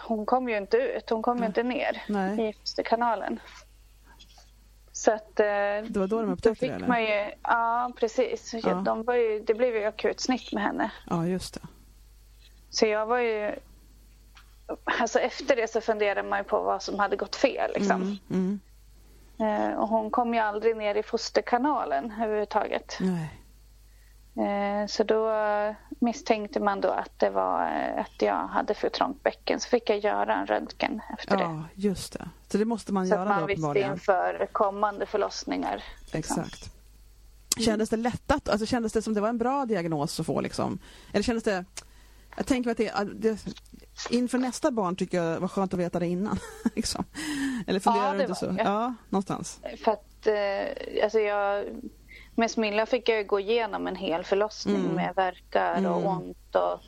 hon 0.03 0.26
kom 0.26 0.49
ju 0.49 0.57
inte 0.57 0.76
ut, 0.76 1.11
hon 1.11 1.23
kom 1.23 1.38
ju 1.38 1.47
inte 1.47 1.62
ner 1.62 2.03
Nej. 2.09 2.49
i 2.49 2.53
fosterkanalen. 2.53 3.41
Så 4.93 5.12
att, 5.12 5.41
eh, 5.41 5.47
det 5.47 5.97
var 5.97 6.07
då 6.07 6.23
de 6.23 6.31
upptäckte 6.31 6.67
då 6.67 6.79
det? 6.79 6.88
Man 6.88 7.03
ju, 7.03 7.31
ja, 7.43 7.93
precis. 7.97 8.55
Ja. 8.62 8.75
De 8.75 9.03
var 9.03 9.15
ju, 9.15 9.41
det 9.41 9.55
blev 9.55 9.76
ju 9.76 9.85
akut 9.85 10.21
snitt 10.21 10.53
med 10.53 10.62
henne. 10.62 10.91
Ja, 11.07 11.26
just 11.26 11.55
det. 11.55 11.61
Så 12.71 12.87
jag 12.87 13.07
var 13.07 13.19
ju 13.19 13.55
alltså 14.85 15.18
efter 15.18 15.56
det 15.56 15.70
så 15.70 15.80
funderade 15.80 16.28
man 16.28 16.38
ju 16.38 16.44
på 16.44 16.62
vad 16.62 16.82
som 16.82 16.99
hade 16.99 17.16
gått 17.16 17.37
fel. 17.37 17.70
Liksom. 17.75 18.02
Mm, 18.02 18.18
mm. 18.30 18.61
Eh, 19.38 19.78
och 19.78 19.88
hon 19.88 20.11
kom 20.11 20.35
ju 20.35 20.40
aldrig 20.40 20.76
ner 20.76 20.94
i 20.94 21.02
fosterkanalen 21.02 22.12
överhuvudtaget. 22.23 22.99
Nej. 23.00 23.42
Eh, 24.46 24.87
så 24.87 25.04
då 25.04 25.32
misstänkte 26.00 26.61
man 26.61 26.80
då 26.80 26.88
att 26.88 27.18
det 27.18 27.30
var 27.30 27.62
eh, 27.62 28.00
att 28.00 28.23
jag 28.23 28.46
hade 28.46 28.75
för 28.75 28.88
trångt 28.88 29.23
bäcken. 29.23 29.61
Så 29.61 29.68
fick 29.68 29.90
jag 29.90 29.99
göra 29.99 30.35
en 30.35 30.46
röntgen 30.46 31.00
efter 31.18 31.38
ja, 31.38 31.38
det. 31.38 31.44
Ja, 31.44 31.62
just 31.75 32.12
det. 32.12 32.28
Så 32.49 32.58
det 32.58 32.64
måste 32.64 32.92
man 32.92 33.06
så 33.06 33.14
göra 33.14 33.25
Så 33.25 33.40
man 33.40 33.46
visste 33.46 33.80
inför 33.80 34.49
kommande 34.52 35.06
förlossningar. 35.06 35.85
Liksom. 36.12 36.42
Exakt. 36.42 36.73
Kändes 37.58 37.90
det 37.90 37.96
lättat? 37.96 38.49
Alltså 38.49 38.66
kändes 38.66 38.92
det 38.92 39.02
som 39.02 39.14
det 39.14 39.20
var 39.20 39.28
en 39.28 39.38
bra 39.38 39.66
diagnos 39.66 40.20
att 40.20 40.26
få 40.26 40.40
liksom? 40.40 40.78
Eller 41.12 41.23
kändes 41.23 41.44
det 41.44 41.64
Jag 42.37 42.47
tänker 42.47 42.71
att 42.71 42.76
det, 42.76 42.93
det, 43.14 43.38
inför 44.11 44.38
nästa 44.38 44.71
barn 44.71 44.97
tycker 44.97 45.23
jag 45.23 45.40
var 45.40 45.49
skönt 45.49 45.75
att 45.75 45.81
veta 45.81 45.99
det 45.99 46.07
innan. 46.07 46.38
liksom. 46.75 47.05
Eller 47.66 47.81
funderar 47.81 48.07
Ja, 48.07 48.12
du 48.14 48.21
inte 48.23 48.35
så? 48.35 48.47
det. 48.47 48.62
Ja, 48.62 48.95
någonstans. 49.11 49.61
För 49.85 49.93
att 49.93 50.26
eh, 50.26 51.02
alltså 51.05 51.19
jag, 51.19 51.64
med 52.35 52.50
Smilla 52.50 52.87
fick 52.87 53.09
jag 53.09 53.26
gå 53.26 53.40
igenom 53.40 53.87
en 53.87 53.97
hel 53.97 54.25
förlossning 54.25 54.76
Mm. 54.76 54.93
med 54.93 55.14
verkar 55.14 55.76
och 55.90 56.00
Mm. 56.00 56.07
ont 56.07 56.55
och 56.57 56.81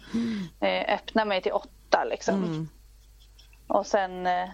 eh, 0.67 0.95
öppna 0.95 1.25
mig 1.25 1.43
till 1.43 1.53
åtta 1.53 2.05
liksom. 2.11 2.45
Mm. 2.45 2.69
Och 3.67 3.87
sen 3.87 4.27
eh, 4.27 4.49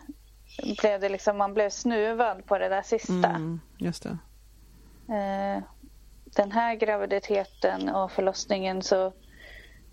blev 0.81 1.01
det 1.01 1.09
liksom, 1.09 1.37
man 1.39 1.55
blev 1.55 1.71
snuvad 1.71 2.47
på 2.47 2.59
det 2.59 2.69
där 2.69 2.83
sista. 2.83 3.29
Mm, 3.29 3.61
just 3.79 4.03
det. 4.03 4.19
Eh, 5.15 5.63
den 6.25 6.53
här 6.53 6.75
graviditeten 6.75 7.89
och 7.89 8.13
förlossningen 8.13 8.83
så 8.83 9.13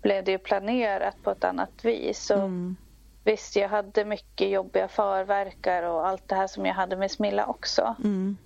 blev 0.02 0.24
det 0.24 0.30
ju 0.32 0.38
planerat 0.38 1.22
på 1.22 1.30
ett 1.30 1.44
annat 1.44 1.84
vis. 1.84 2.30
Och 2.30 2.38
Mm. 2.38 2.76
Visst, 3.24 3.56
jag 3.56 3.68
hade 3.68 4.04
mycket 4.04 4.50
jobbiga 4.50 4.88
förverkar 4.88 5.82
och 5.82 6.08
allt 6.08 6.28
det 6.28 6.34
här 6.34 6.46
som 6.46 6.66
jag 6.66 6.74
hade 6.74 6.96
med 6.96 7.10
Smilla 7.10 7.46
också. 7.46 7.96
Mm. 8.04 8.36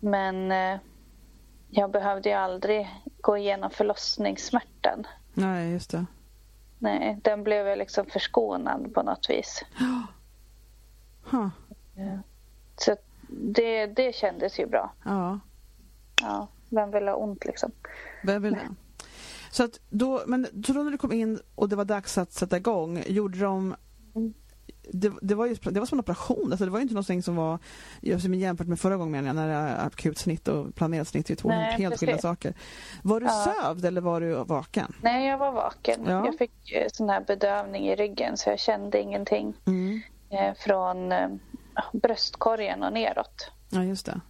Men 0.00 0.52
eh, 0.52 0.80
jag 1.70 1.90
behövde 1.90 2.28
ju 2.28 2.34
aldrig 2.34 2.88
gå 3.20 3.36
igenom 3.36 3.70
förlossningssmärtan. 3.70 5.06
Nej, 5.34 5.72
just 5.72 5.90
det. 5.90 6.06
Nej, 6.78 7.18
den 7.22 7.42
blev 7.44 7.66
jag 7.66 7.78
liksom 7.78 8.06
förskonad 8.06 8.94
på 8.94 9.02
något 9.02 9.30
vis. 9.30 9.62
Huh. 11.24 11.48
Så 12.76 12.96
det, 13.28 13.86
det 13.86 14.14
kändes 14.14 14.58
ju 14.58 14.66
bra. 14.66 14.92
Ja, 15.04 15.38
Ja, 16.22 16.48
vem 16.68 16.90
vill 16.90 17.08
ha 17.08 17.14
ont 17.14 17.44
liksom? 17.44 17.70
vem 18.22 18.42
vill 18.42 18.52
det? 18.52 18.68
Så 19.52 19.64
att 19.64 19.80
då, 19.90 20.22
men 20.26 20.46
så 20.66 20.72
då 20.72 20.82
när 20.82 20.90
du 20.90 20.98
kom 20.98 21.12
in 21.12 21.40
och 21.54 21.68
det 21.68 21.76
var 21.76 21.84
dags 21.84 22.18
att 22.18 22.32
sätta 22.32 22.56
igång, 22.56 23.02
gjorde 23.06 23.38
de 23.38 23.74
det, 24.92 25.12
det, 25.22 25.34
var 25.34 25.46
ju, 25.46 25.54
det 25.54 25.80
var 25.80 25.86
som 25.86 25.98
en 25.98 26.00
operation, 26.00 26.48
alltså 26.52 26.64
det 26.64 26.70
var 26.70 26.78
ju 26.78 26.82
inte 26.82 26.94
någonting 26.94 27.22
som 27.22 27.36
var 27.36 27.58
som 28.20 28.34
jämfört 28.34 28.66
med 28.66 28.80
förra 28.80 28.96
gången 28.96 29.26
jag, 29.26 29.36
när 29.36 29.48
det 29.48 29.54
är 29.54 29.86
akut 29.86 30.18
snitt 30.18 30.48
och 30.48 30.74
planerat 30.74 31.08
snitt 31.08 31.30
är 31.30 31.34
två 31.34 31.48
Nej, 31.48 31.72
helt 31.78 32.00
skilda 32.00 32.18
saker. 32.18 32.54
Var 33.02 33.20
du 33.20 33.26
Ja. 33.26 33.54
sövd 33.62 33.84
eller 33.84 34.00
var 34.00 34.20
du 34.20 34.34
vaken? 34.34 34.92
Nej, 35.02 35.26
jag 35.28 35.38
var 35.38 35.52
vaken. 35.52 36.00
Ja. 36.06 36.26
Jag 36.26 36.38
fick 36.38 36.72
eh, 36.72 36.86
sån 36.92 37.08
här 37.08 37.20
bedövning 37.20 37.88
i 37.88 37.96
ryggen 37.96 38.36
så 38.36 38.50
jag 38.50 38.58
kände 38.58 39.00
ingenting 39.00 39.54
Mm. 39.66 40.00
eh, 40.30 40.54
från 40.54 41.12
eh, 41.12 41.28
bröstkorgen 41.92 42.82
och 42.82 42.92
neråt. 42.92 43.50
Ja, 43.70 43.84
just 43.84 44.06
det. 44.06 44.20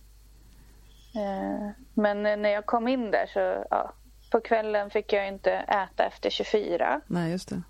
Men 1.94 2.22
när 2.22 2.48
jag 2.48 2.66
kom 2.66 2.88
in 2.88 3.10
där 3.10 3.26
så 3.32 3.64
ja, 3.70 3.92
på 4.32 4.40
kvällen 4.40 4.90
fick 4.90 5.12
jag 5.12 5.28
inte 5.28 5.52
äta 5.52 6.04
efter 6.04 6.30
24. 6.30 7.00
Nej, 7.06 7.30
just 7.30 7.48
det. 7.48 7.62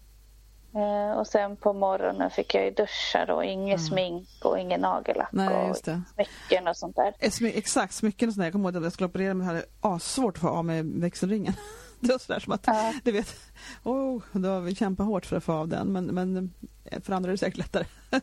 Eh, 0.75 1.19
och 1.19 1.26
sen 1.26 1.57
på 1.57 1.73
morgonen 1.73 2.31
fick 2.31 2.54
jag 2.54 2.64
ju 2.64 2.71
duscha 2.71 3.35
och 3.35 3.45
inget 3.45 3.87
smink 3.87 4.28
och 4.45 4.59
ingen 4.59 4.81
nagellack 4.81 5.28
Nej, 5.33 5.49
och 5.57 5.69
just 5.69 5.85
det. 5.85 6.02
smycken 6.14 6.69
och 6.69 6.76
sånt 6.76 6.97
där. 6.97 7.14
Exakt, 7.19 7.95
smycken 7.95 8.28
och 8.28 8.35
sådär. 8.35 8.47
Jag 8.47 8.52
kommer 8.52 8.69
ihåg 8.69 8.76
att 8.76 8.83
jag 8.83 8.92
skulle 8.92 9.07
operera 9.09 9.28
jag 9.38 9.45
hade 9.45 9.64
assvårt 9.81 10.37
att 10.37 10.40
få 10.40 10.49
av 10.49 10.64
mig 10.64 10.83
växelringen. 10.83 11.54
Det 12.00 12.12
var 12.12 12.19
sådär 12.19 12.40
som 12.40 12.52
att, 12.52 12.62
Ja. 12.66 12.92
du 13.04 13.12
vet, 13.12 13.37
oh, 13.83 14.23
då 14.33 14.49
har 14.49 14.61
vi 14.61 14.75
kämpat 14.75 15.07
hårt 15.07 15.26
för 15.26 15.37
att 15.37 15.45
få 15.45 15.52
av 15.52 15.69
den 15.69 15.92
men, 15.92 16.04
men 16.04 16.52
eh, 16.85 17.00
för 17.02 17.12
andra 17.12 17.28
är 17.28 17.33
det 17.33 17.38
säkert 17.38 17.59
lättare. 17.59 17.85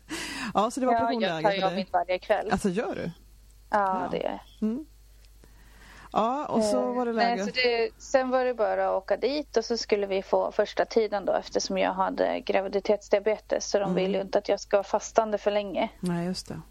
ja, 0.54 0.72
så 0.72 0.80
det 0.80 0.86
var 0.86 0.94
Ja, 0.94 1.14
jag 1.14 1.44
tar 1.44 1.52
ju 1.52 1.64
av 1.64 1.74
mitt 1.74 1.94
varje 1.94 2.20
kväll. 2.20 2.50
Alltså 2.52 2.70
gör 2.70 2.96
du? 2.96 3.12
Ja, 3.70 4.02
ja. 4.04 4.08
det 4.12 4.26
är 4.26 4.42
Mm. 4.62 4.86
Ja, 6.12 6.46
och 6.46 6.64
så 6.64 6.94
var 6.94 7.06
det 7.06 7.12
Eh, 7.12 7.16
läge. 7.16 7.36
Nej, 7.36 7.46
så 7.46 7.52
det, 7.52 7.90
sen 7.98 8.30
var 8.30 8.46
det 8.46 8.54
bara 8.54 8.90
att 8.90 9.04
åka 9.04 9.18
dit 9.18 9.58
och 9.58 9.66
så 9.66 9.78
skulle 9.78 10.08
vi 10.08 10.24
få 10.24 10.52
första 10.52 10.86
tiden 10.86 11.26
då 11.26 11.34
eftersom 11.34 11.78
jag 11.78 11.94
hade 11.94 12.40
graviditetsdiabetes 12.40 13.70
så 13.70 13.80
de 13.80 13.84
Mm. 13.84 13.96
vill 13.96 14.14
ju 14.16 14.22
inte 14.22 14.38
att 14.38 14.50
jag 14.50 14.60
ska 14.60 14.78
vara 14.78 14.84
fastande 14.84 15.38
för 15.38 15.52
länge. 15.52 15.90
Nej, 16.00 16.26
just 16.26 16.48
det. 16.48 16.62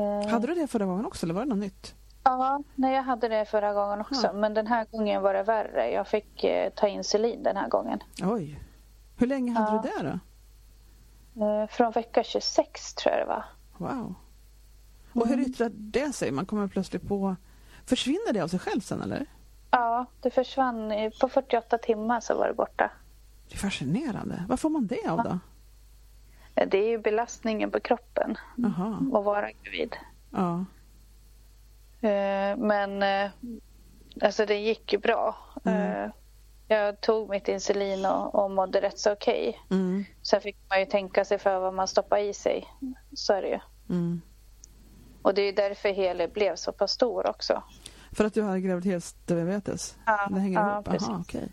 Eh, 0.00 0.28
Hade 0.30 0.46
du 0.46 0.54
det 0.54 0.66
förra 0.66 0.84
gången 0.86 1.06
också 1.06 1.26
eller 1.26 1.34
var 1.34 1.42
det 1.42 1.48
något 1.48 1.58
nytt? 1.58 1.94
Ja, 2.24 2.62
nej, 2.74 2.94
jag 2.94 3.02
hade 3.02 3.28
det 3.28 3.44
förra 3.44 3.72
gången 3.72 4.00
också 4.00 4.26
Ja. 4.26 4.32
men 4.32 4.54
den 4.54 4.66
här 4.66 4.84
gången 4.90 5.22
var 5.22 5.34
det 5.34 5.42
värre. 5.42 5.90
Jag 5.90 6.06
fick 6.06 6.44
eh, 6.44 6.70
ta 6.72 6.88
insulin 6.88 7.42
den 7.42 7.56
här 7.56 7.68
gången. 7.68 8.02
Oj. 8.22 8.60
Hur 9.18 9.26
länge 9.26 9.52
hade 9.52 9.76
Ja. 9.76 9.82
du 9.82 9.88
det 9.88 10.10
då? 11.34 11.44
Eh, 11.46 11.66
från 11.66 11.90
vecka 11.92 12.22
26 12.24 12.94
tror 12.94 13.14
jag 13.16 13.26
det 13.26 13.28
var. 13.28 13.44
Wow. 13.78 14.14
Och 15.14 15.26
hur 15.26 15.34
Mm. 15.34 15.50
yttrar 15.50 15.70
det 15.74 16.12
sig? 16.14 16.30
Man 16.30 16.46
kommer 16.46 16.68
plötsligt 16.68 17.08
på... 17.08 17.36
Försvinner 17.86 18.32
det 18.32 18.40
av 18.40 18.48
sig 18.48 18.58
själv 18.58 18.80
sen 18.80 19.02
eller? 19.02 19.26
Ja, 19.70 20.06
det 20.20 20.30
försvann. 20.30 20.92
På 21.20 21.28
48 21.28 21.78
timmar 21.78 22.20
så 22.20 22.34
var 22.34 22.48
det 22.48 22.54
borta. 22.54 22.90
Det 23.48 23.54
är 23.54 23.58
fascinerande. 23.58 24.44
Vad 24.48 24.60
får 24.60 24.70
man 24.70 24.86
det 24.86 25.06
av 25.08 25.22
då? 25.22 25.38
Det 26.66 26.78
är 26.78 26.88
ju 26.88 26.98
belastningen 26.98 27.70
på 27.70 27.80
kroppen 27.80 28.36
Jaha. 28.56 28.96
att 29.18 29.24
vara 29.24 29.50
gravid. 29.62 29.96
Ja. 30.30 30.64
Eh, 32.08 32.56
Men 32.56 33.02
eh, 33.02 33.30
alltså 34.22 34.46
det 34.46 34.56
gick 34.56 34.92
ju 34.92 34.98
bra. 34.98 35.36
Mm. 35.64 36.04
Eh, 36.04 36.10
Jag 36.68 37.00
tog 37.00 37.30
mitt 37.30 37.48
insulin 37.48 38.06
och, 38.06 38.34
och 38.34 38.50
mådde 38.50 38.80
rätt 38.80 38.98
så 38.98 39.12
okej. 39.12 39.58
Mm. 39.70 40.04
Sen 40.22 40.40
fick 40.40 40.56
man 40.68 40.80
ju 40.80 40.86
tänka 40.86 41.24
sig 41.24 41.38
för 41.38 41.58
vad 41.60 41.74
man 41.74 41.88
stoppar 41.88 42.18
i 42.18 42.34
sig. 42.34 42.66
Så 43.14 43.32
är 43.32 43.42
det 43.42 43.48
ju. 43.48 43.58
Mm. 43.90 44.20
Och 45.22 45.34
det 45.34 45.42
är 45.42 45.52
därför 45.52 45.88
Heli 45.88 46.28
blev 46.28 46.56
så 46.56 46.72
pass 46.72 46.90
stor 46.92 47.26
också. 47.30 47.62
För 48.12 48.24
att 48.24 48.34
du 48.34 48.42
har 48.42 48.58
graviditetsdiabetes? 48.58 49.96
Ja, 50.06 50.28
det 50.30 50.40
hänger 50.40 50.60
ja, 50.60 50.72
ihop? 50.74 50.84
precis. 50.84 51.08
Aha, 51.08 51.20
okej. 51.20 51.48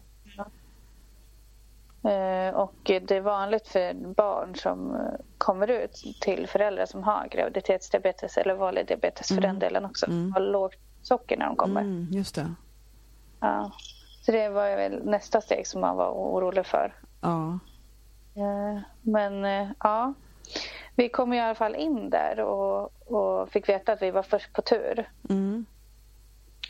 Eh, 2.04 2.54
Och 2.56 2.74
det 2.84 3.12
är 3.12 3.22
vanligt 3.22 3.68
för 3.68 4.14
barn 4.14 4.56
som 4.56 4.96
eh, 4.96 5.02
kommer 5.38 5.68
ut 5.68 6.04
till 6.22 6.48
föräldrar 6.48 6.86
som 6.86 7.04
har 7.04 7.28
graviditetsdiabetes 7.32 8.38
eller 8.38 8.54
vanlig 8.56 8.88
diabetes 8.88 9.28
för 9.28 9.34
Mm. 9.38 9.44
den 9.50 9.60
delen 9.60 9.86
också. 9.86 10.06
Mm. 10.06 10.32
Har 10.34 10.40
lågt 10.42 10.76
socker 11.02 11.38
när 11.38 11.46
de 11.46 11.56
kommer. 11.56 11.82
Mm, 11.82 12.08
just 12.12 12.36
det. 12.36 12.54
Ja. 13.40 13.72
Så 14.22 14.32
det 14.32 14.50
var 14.50 14.76
väl 14.76 15.06
nästa 15.06 15.42
steg 15.42 15.68
som 15.68 15.82
man 15.82 15.96
var 15.96 16.12
orolig 16.12 16.66
för. 16.66 16.94
Ja. 17.22 17.60
Eh, 18.36 18.82
Men 19.02 19.44
ja, 19.80 20.14
vi 21.00 21.10
kom 21.10 21.34
i 21.34 21.40
alla 21.40 21.56
fall 21.56 21.76
in 21.76 22.10
där 22.10 22.40
och, 22.40 22.92
och 23.12 23.50
fick 23.50 23.70
veta 23.70 23.92
att 23.94 24.02
vi 24.02 24.12
var 24.12 24.24
först 24.24 24.54
på 24.54 24.62
tur. 24.62 25.10
Mm. 25.30 25.66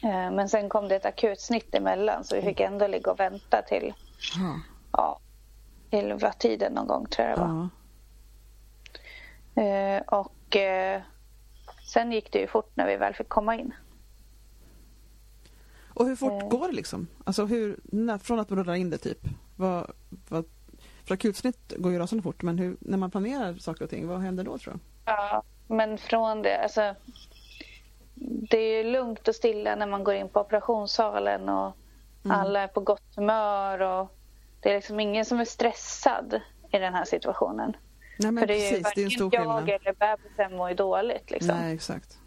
Eh, 0.03 0.31
Men 0.31 0.50
sen 0.50 0.69
kom 0.69 0.88
det 0.88 0.95
ett 0.95 1.05
akutsnitt 1.05 1.75
emellan 1.75 2.24
så 2.24 2.36
vi 2.36 2.41
fick 2.41 2.59
ändå 2.59 2.88
ligga 2.88 3.12
och 3.12 3.19
vänta 3.19 3.62
till 3.62 3.93
Ja. 4.38 4.59
ja, 4.91 5.19
elva 5.91 6.31
tiden 6.31 6.74
någon 6.74 6.88
gång 6.88 7.05
tror 7.05 7.27
jag 7.27 7.38
det 7.39 7.41
var. 7.43 7.69
Eh, 9.63 10.01
Och 10.07 10.55
eh, 10.55 11.01
sen 11.93 12.12
gick 12.12 12.31
det 12.31 12.39
ju 12.39 12.48
fort 12.48 12.71
när 12.75 12.88
vi 12.88 12.95
väl 12.98 13.13
fick 13.13 13.29
komma 13.29 13.55
in. 13.55 13.74
Och 15.93 16.05
hur 16.05 16.15
fort 16.15 16.43
Eh. 16.43 16.50
går 16.50 16.67
det 16.67 16.74
liksom? 16.74 17.07
Alltså 17.24 17.45
hur, 17.45 17.79
när, 17.83 18.17
från 18.17 18.39
att 18.39 18.50
man 18.50 18.59
rullar 18.59 18.74
in 18.75 18.89
det 18.89 18.98
typ? 18.98 19.19
Vad, 19.55 19.91
vad, 20.29 20.45
för 21.09 21.13
akutsnitt 21.15 21.73
går 21.77 21.91
ju 21.91 21.99
rasande 21.99 22.23
fort 22.23 22.41
men 22.43 22.57
hur, 22.59 22.77
när 22.79 22.97
man 22.97 23.11
planerar 23.11 23.53
saker 23.53 23.83
och 23.83 23.89
ting, 23.89 24.07
vad 24.07 24.19
händer 24.19 24.43
då 24.43 24.57
tror 24.57 24.73
du? 24.73 24.79
Ja, 25.05 25.43
men 25.67 25.97
från 25.97 26.41
det, 26.41 26.57
alltså 26.63 26.95
det 28.49 28.57
är 28.57 28.83
ju 28.83 28.91
lugnt 28.91 29.27
och 29.27 29.35
stilla 29.35 29.75
när 29.75 29.87
man 29.87 30.03
går 30.03 30.15
in 30.15 30.29
på 30.29 30.39
operationssalen 30.41 31.49
och 31.49 31.75
Mm. 32.25 32.37
alla 32.39 32.59
är 32.61 32.67
på 32.67 32.81
gott 32.81 33.15
humör 33.15 33.79
och 33.81 34.17
det 34.61 34.69
är 34.71 34.75
liksom 34.75 34.99
ingen 34.99 35.25
som 35.25 35.39
är 35.39 35.45
stressad 35.45 36.41
i 36.71 36.77
den 36.79 36.93
här 36.93 37.05
situationen. 37.05 37.75
Nej 38.19 38.31
men 38.31 38.41
För 38.41 38.47
det 38.47 38.53
är 38.67 38.77
ju 38.77 38.83
precis, 38.83 39.13
stor 39.13 39.25
varken 39.25 39.43
jag 39.43 39.57
skillnad. 39.65 39.81
eller 39.81 39.93
bebisen 39.93 40.57
mår 40.57 40.69
ju 40.69 40.75
dåligt 40.75 41.31
liksom. 41.31 41.57
Nej 41.57 41.73
exakt. 41.75 42.17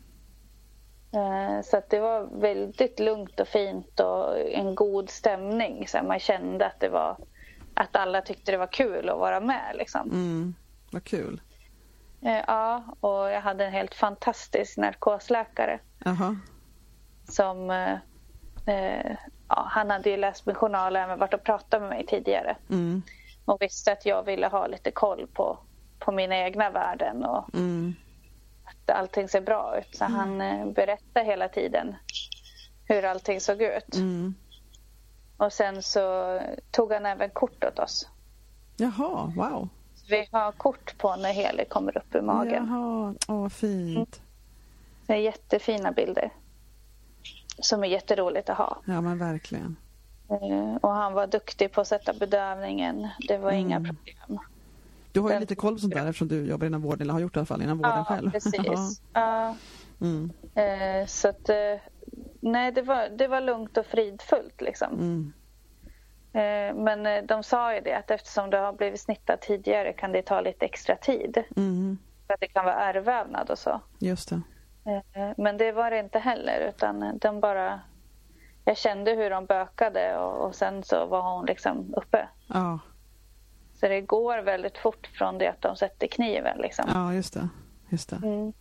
Eh, 1.14 1.62
Så 1.64 1.76
att 1.76 1.90
det 1.90 2.00
var 2.00 2.40
väldigt 2.40 3.00
lugnt 3.00 3.40
och 3.40 3.48
fint 3.48 4.00
och 4.00 4.38
en 4.40 4.74
god 4.74 5.10
stämning. 5.10 5.88
Så 5.88 6.02
man 6.02 6.18
kände 6.18 6.66
att 6.66 6.80
det 6.80 6.88
var 6.88 7.16
att 7.74 7.96
alla 7.96 8.20
tyckte 8.22 8.52
det 8.52 8.58
var 8.58 8.66
kul 8.72 9.08
att 9.08 9.18
vara 9.18 9.40
med 9.40 9.72
liksom. 9.74 10.10
Mm. 10.10 10.54
Vad 10.92 11.04
kul. 11.04 11.40
Eh, 12.22 12.40
Ja, 12.46 12.84
och 13.00 13.30
jag 13.30 13.40
hade 13.40 13.64
en 13.66 13.72
helt 13.72 13.94
fantastisk 13.94 14.76
narkosläkare 14.76 15.78
Jaha. 16.04 16.36
som 17.28 17.70
eh, 17.70 17.92
eh, 18.66 19.16
ja, 19.48 19.66
han 19.70 19.90
hade 19.90 20.10
ju 20.10 20.16
läst 20.16 20.46
min 20.46 20.54
journal 20.56 20.96
och 20.96 21.02
även 21.02 21.18
varit 21.18 21.34
och 21.34 21.44
pratat 21.44 21.80
med 21.80 21.90
mig 21.90 22.06
tidigare 22.06 22.56
Mm. 22.70 23.02
och 23.44 23.62
visste 23.62 23.92
att 23.92 24.06
jag 24.06 24.22
ville 24.22 24.46
ha 24.46 24.66
lite 24.66 24.90
koll 24.90 25.26
på, 25.34 25.58
på 25.98 26.12
mina 26.12 26.36
egna 26.36 26.70
värden 26.70 27.24
och 27.24 27.54
Mm. 27.54 27.94
att 28.64 28.90
allting 28.90 29.28
ser 29.28 29.40
bra 29.40 29.78
ut. 29.78 29.96
Så 29.96 30.04
han 30.04 30.40
eh, 30.40 30.66
berättade 30.66 31.26
hela 31.26 31.48
tiden 31.48 31.94
hur 32.88 33.04
allting 33.04 33.40
såg 33.40 33.62
ut. 33.62 33.94
Mm. 33.96 34.34
Och 35.42 35.52
sen 35.52 35.82
så 35.82 36.38
tog 36.70 36.92
han 36.92 37.06
även 37.06 37.30
kort 37.30 37.64
åt 37.64 37.78
oss. 37.78 38.08
Jaha, 38.76 39.32
wow. 39.36 39.68
Vi 40.08 40.28
har 40.32 40.52
kort 40.52 40.98
på 40.98 41.16
när 41.16 41.32
Heli 41.32 41.64
kommer 41.64 41.96
upp 41.98 42.14
ur 42.14 42.20
magen. 42.20 42.66
Jaha, 42.68 43.14
åh 43.28 43.48
fint. 43.48 44.20
Det 45.06 45.12
är 45.12 45.16
jättefina 45.16 45.92
bilder. 45.92 46.30
Som 47.58 47.84
är 47.84 47.88
jätteroligt 47.88 48.48
att 48.50 48.58
ha. 48.58 48.76
Ja 48.84 49.00
men 49.00 49.18
verkligen. 49.18 49.76
Eh, 50.28 50.76
och 50.80 50.90
han 50.92 51.12
var 51.12 51.26
duktig 51.26 51.72
på 51.72 51.80
att 51.80 51.88
sätta 51.88 52.12
bedövningen. 52.12 53.08
Det 53.28 53.38
var 53.38 53.52
inga 53.52 53.76
Mm. 53.76 53.88
problem. 53.96 54.38
Du 55.12 55.20
har 55.20 55.28
ju 55.28 55.32
Den- 55.32 55.40
lite 55.40 55.54
koll 55.54 55.74
på 55.74 55.80
sånt 55.80 55.94
där 55.94 56.06
eftersom 56.06 56.28
du 56.28 56.46
jobbar 56.46 56.66
inom 56.66 56.82
vården, 56.82 57.00
eller 57.02 57.12
har 57.12 57.20
gjort 57.20 57.34
det 57.34 57.38
i 57.38 57.40
alla 57.40 57.46
fall 57.46 57.62
inom 57.62 57.78
vården 57.78 57.96
Ja, 57.98 58.04
själv. 58.04 58.30
precis. 58.30 59.00
Ja, 59.12 59.56
mm, 60.00 60.30
eh, 60.54 61.06
så 61.06 61.28
att, 61.28 61.48
eh, 61.48 61.56
nej, 62.42 62.72
det 62.72 62.82
var, 62.82 63.08
det 63.08 63.28
var 63.28 63.40
lugnt 63.40 63.76
och 63.78 63.86
fridfullt 63.86 64.60
liksom. 64.60 64.92
mm, 64.92 65.32
Eh, 66.34 66.74
Men 66.74 67.06
eh, 67.06 67.22
de 67.24 67.42
sa 67.42 67.74
ju 67.74 67.80
det 67.80 67.92
att 67.94 68.10
eftersom 68.10 68.50
det 68.50 68.56
har 68.58 68.72
blivit 68.72 69.00
snittat 69.00 69.40
tidigare 69.42 69.92
kan 69.92 70.12
det 70.12 70.22
ta 70.22 70.40
lite 70.40 70.64
extra 70.64 70.96
tid. 70.96 71.44
mm, 71.56 71.98
För 72.26 72.34
att 72.34 72.40
det 72.40 72.46
kan 72.48 72.64
vara 72.64 72.74
ärrvävnad 72.74 73.50
och 73.50 73.58
så. 73.58 73.80
just 73.98 74.28
det. 74.28 74.40
Eh, 75.14 75.32
Men 75.36 75.56
det 75.56 75.72
var 75.72 75.90
det 75.90 75.98
inte 75.98 76.18
heller 76.18 76.68
utan 76.68 77.18
de 77.18 77.40
bara... 77.40 77.80
Jag 78.64 78.76
kände 78.76 79.10
hur 79.10 79.30
de 79.30 79.46
bökade 79.46 80.18
och, 80.18 80.46
och 80.46 80.54
sen 80.54 80.82
så 80.82 81.06
var 81.06 81.34
hon 81.36 81.46
liksom 81.46 81.94
uppe. 81.96 82.28
Ja, 82.46 82.78
Så 83.80 83.88
det 83.88 84.00
går 84.00 84.38
väldigt 84.38 84.78
fort 84.78 85.06
från 85.06 85.38
det 85.38 85.48
att 85.48 85.60
de 85.62 85.76
sätter 85.76 86.06
kniven 86.06 86.58
liksom. 86.58 86.84
ja 86.94 87.14
just 87.14 87.34
det. 87.34 87.48
Just 87.88 88.10
det. 88.10 88.16
Mm. 88.16 88.52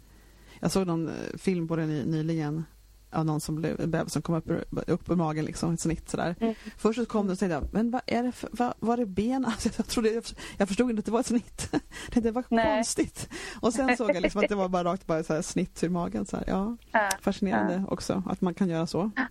Jag 0.59 0.71
såg 0.71 0.88
någon 0.88 1.11
film 1.38 1.67
på 1.67 1.75
det 1.75 1.85
ny, 1.85 2.05
nyligen 2.05 2.65
av 3.13 3.25
någon 3.25 3.41
som 3.41 3.55
blev, 3.55 3.81
en 3.81 3.91
bebis 3.91 4.13
som 4.13 4.21
kom 4.21 4.35
upp, 4.35 4.49
ur- 4.49 4.65
upp 4.87 5.09
ur 5.11 5.15
magen, 5.15 5.45
liksom, 5.45 5.73
ett 5.73 5.79
snitt 5.79 6.09
sådär. 6.09 6.35
Mm. 6.39 6.55
Först 6.77 6.99
så 6.99 7.05
kom 7.05 7.27
det 7.27 7.33
och 7.33 7.39
tänkte 7.39 7.53
jag, 7.53 7.73
men 7.73 7.91
vad 7.91 8.01
är 8.05 8.23
det 8.23 8.31
för, 8.31 8.49
vad, 8.53 8.73
var 8.79 8.97
det 8.97 9.05
ben? 9.05 9.45
Alltså, 9.51 9.69
jag, 9.77 9.87
trodde, 9.87 10.09
jag, 10.09 10.23
jag 10.57 10.67
förstod 10.67 10.89
inte 10.89 10.99
att 10.99 11.05
det 11.05 11.11
var 11.11 11.19
ett 11.19 11.25
snitt. 11.25 11.73
Det 12.13 12.31
var 12.31 12.43
Nej. 12.49 12.77
konstigt. 12.77 13.29
Och 13.61 13.73
sen 13.73 13.97
såg 13.97 14.09
jag 14.15 14.21
liksom 14.21 14.41
att 14.43 14.49
det 14.49 14.55
var 14.55 14.69
bara 14.69 14.83
rakt 14.83 15.07
bara 15.07 15.23
så 15.23 15.43
snitt 15.43 15.83
ur 15.83 15.89
magen. 15.89 16.25
Så. 16.25 16.37
Ja, 16.47 16.77
Ja, 16.91 17.09
fascinerande 17.21 17.83
också 17.89 18.23
att 18.25 18.41
man 18.41 18.53
kan 18.53 18.69
göra 18.69 18.87
så. 18.87 19.11
ja, 19.15 19.25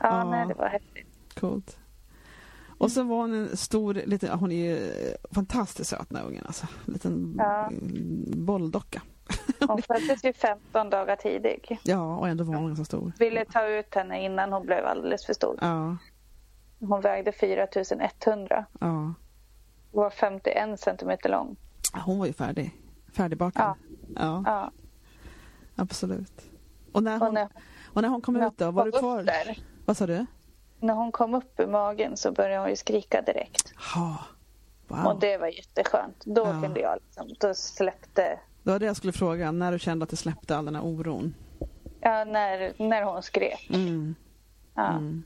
Ja. 0.00 0.30
nej 0.30 0.46
det 0.48 0.54
var 0.54 0.68
häftigt. 0.68 1.06
Coolt. 1.40 1.76
Och 2.78 2.90
så 2.92 3.02
var 3.02 3.16
hon 3.16 3.32
en 3.34 3.56
stor, 3.56 3.94
liten, 3.94 4.38
hon 4.38 4.52
är 4.52 4.70
ju 4.74 4.90
fantastiskt 5.30 5.90
söt 5.90 6.08
den 6.08 6.18
här 6.18 6.26
ungen 6.26 6.44
alltså. 6.46 6.66
En 6.86 6.92
liten 6.92 7.34
Ja. 7.38 7.70
bolldocka. 8.36 9.02
Hon 9.68 9.82
föddes 9.82 10.24
ju 10.24 10.32
15 10.32 10.90
dagar 10.90 11.16
tidig. 11.16 11.78
Ja, 11.82 12.16
och 12.16 12.28
ändå 12.28 12.44
var 12.44 12.54
hon 12.54 12.66
ganska 12.66 12.84
stor. 12.84 13.12
Ville 13.18 13.44
ta 13.44 13.66
ut 13.66 13.94
henne 13.94 14.24
innan 14.24 14.52
hon 14.52 14.66
blev 14.66 14.86
alldeles 14.86 15.26
för 15.26 15.32
stor. 15.34 15.58
Ja, 15.60 15.96
Hon 16.80 17.00
vägde 17.00 17.32
4100 17.32 18.64
ja. 18.80 19.14
var 19.92 20.10
51 20.10 20.80
centimeter 20.80 21.28
lång. 21.28 21.56
Hon 22.04 22.18
var 22.18 22.26
ju 22.26 22.32
färdig. 22.32 22.80
Färdigbakad. 23.16 23.62
Ja. 23.64 23.76
Ja, 24.16 24.42
Ja. 24.46 24.70
absolut. 25.76 26.42
Och 26.92 27.02
när 27.02 27.14
Och 27.20 27.24
hon, 27.26 27.34
när, 27.34 27.48
och 27.92 28.02
när 28.02 28.08
hon 28.08 28.20
kom 28.20 28.34
när 28.34 28.46
ut 28.48 28.58
då, 28.58 28.64
hon 28.64 28.74
var 28.74 28.84
du 28.84 28.92
kvar? 28.92 29.22
där, 29.22 29.58
Vad 29.84 29.96
sa 29.96 30.06
du? 30.06 30.26
när 30.80 30.94
hon 30.94 31.12
kom 31.12 31.34
upp 31.34 31.60
ur 31.60 31.66
magen 31.66 32.16
så 32.16 32.32
började 32.32 32.60
hon 32.60 32.70
ju 32.70 32.76
skrika 32.76 33.22
direkt. 33.22 33.72
Ja. 33.94 34.18
Wow. 34.88 35.06
Och 35.06 35.20
det 35.20 35.36
var 35.38 35.46
jätteskönt. 35.46 36.22
Då 36.24 36.40
Ja. 36.46 36.60
kunde 36.62 36.80
jag 36.80 36.98
liksom, 37.04 37.28
då 37.40 37.54
släppte, 37.54 38.38
Det 38.64 38.70
var 38.70 38.78
det 38.78 38.86
jag 38.86 38.96
skulle 38.96 39.12
fråga, 39.12 39.52
när 39.52 39.72
du 39.72 39.78
kände 39.78 40.02
att 40.02 40.10
det 40.10 40.16
släppte 40.16 40.56
all 40.56 40.64
den 40.64 40.74
här 40.74 40.82
oron? 40.84 41.34
ja 42.00 42.24
när, 42.24 42.72
när 42.88 43.02
hon 43.02 43.22
skrek. 43.22 43.70
Mm. 43.70 44.14
Ja, 44.74 44.88
Mm. 44.88 45.22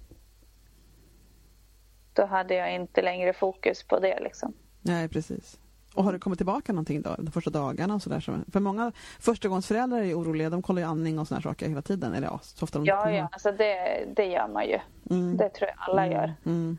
Då 2.13 2.27
hade 2.27 2.55
jag 2.55 2.75
inte 2.75 3.03
längre 3.03 3.33
fokus 3.33 3.83
på 3.83 3.99
det 4.01 4.21
liksom. 4.21 4.53
Nej, 4.83 5.09
precis. 5.09 5.59
Och 5.95 6.05
har 6.05 6.13
det 6.13 6.19
kommit 6.19 6.39
tillbaka 6.39 6.73
någonting 6.73 7.03
då, 7.03 7.15
de 7.19 7.31
första 7.33 7.51
dagarna 7.51 7.95
och 7.95 8.03
sådär? 8.03 8.21
som- 8.21 8.45
För 8.53 8.61
många 8.61 8.93
förstagångsföräldrar 9.21 9.99
är 10.03 10.15
oroliga, 10.19 10.51
de 10.51 10.63
kollar 10.63 10.83
ju 10.83 10.89
andning 10.89 11.19
och 11.19 11.29
sådana 11.29 11.43
saker 11.43 11.69
hela 11.69 11.83
tiden. 11.83 12.15
Eller 12.15 12.27
ja, 12.27 12.39
så 12.43 12.65
ofta 12.65 12.79
de 12.79 12.85
Ja, 12.85 13.11
ja, 13.11 13.29
alltså 13.33 13.53
det, 13.53 14.05
det 14.17 14.25
gör 14.27 14.49
man 14.49 14.67
ju. 14.67 14.79
Mm. 15.11 15.37
Det 15.37 15.49
tror 15.49 15.69
jag 15.69 15.77
alla 15.79 16.07
gör. 16.07 16.35
Mm. 16.47 16.79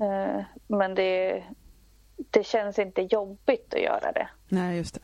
Eh, 0.00 0.44
Men 0.66 0.94
det, 0.94 1.44
det 2.30 2.46
känns 2.46 2.78
inte 2.78 3.02
jobbigt 3.02 3.74
att 3.74 3.82
göra 3.82 4.12
det. 4.12 4.28
Nej, 4.48 4.76
just 4.76 4.94
det. 4.94 5.00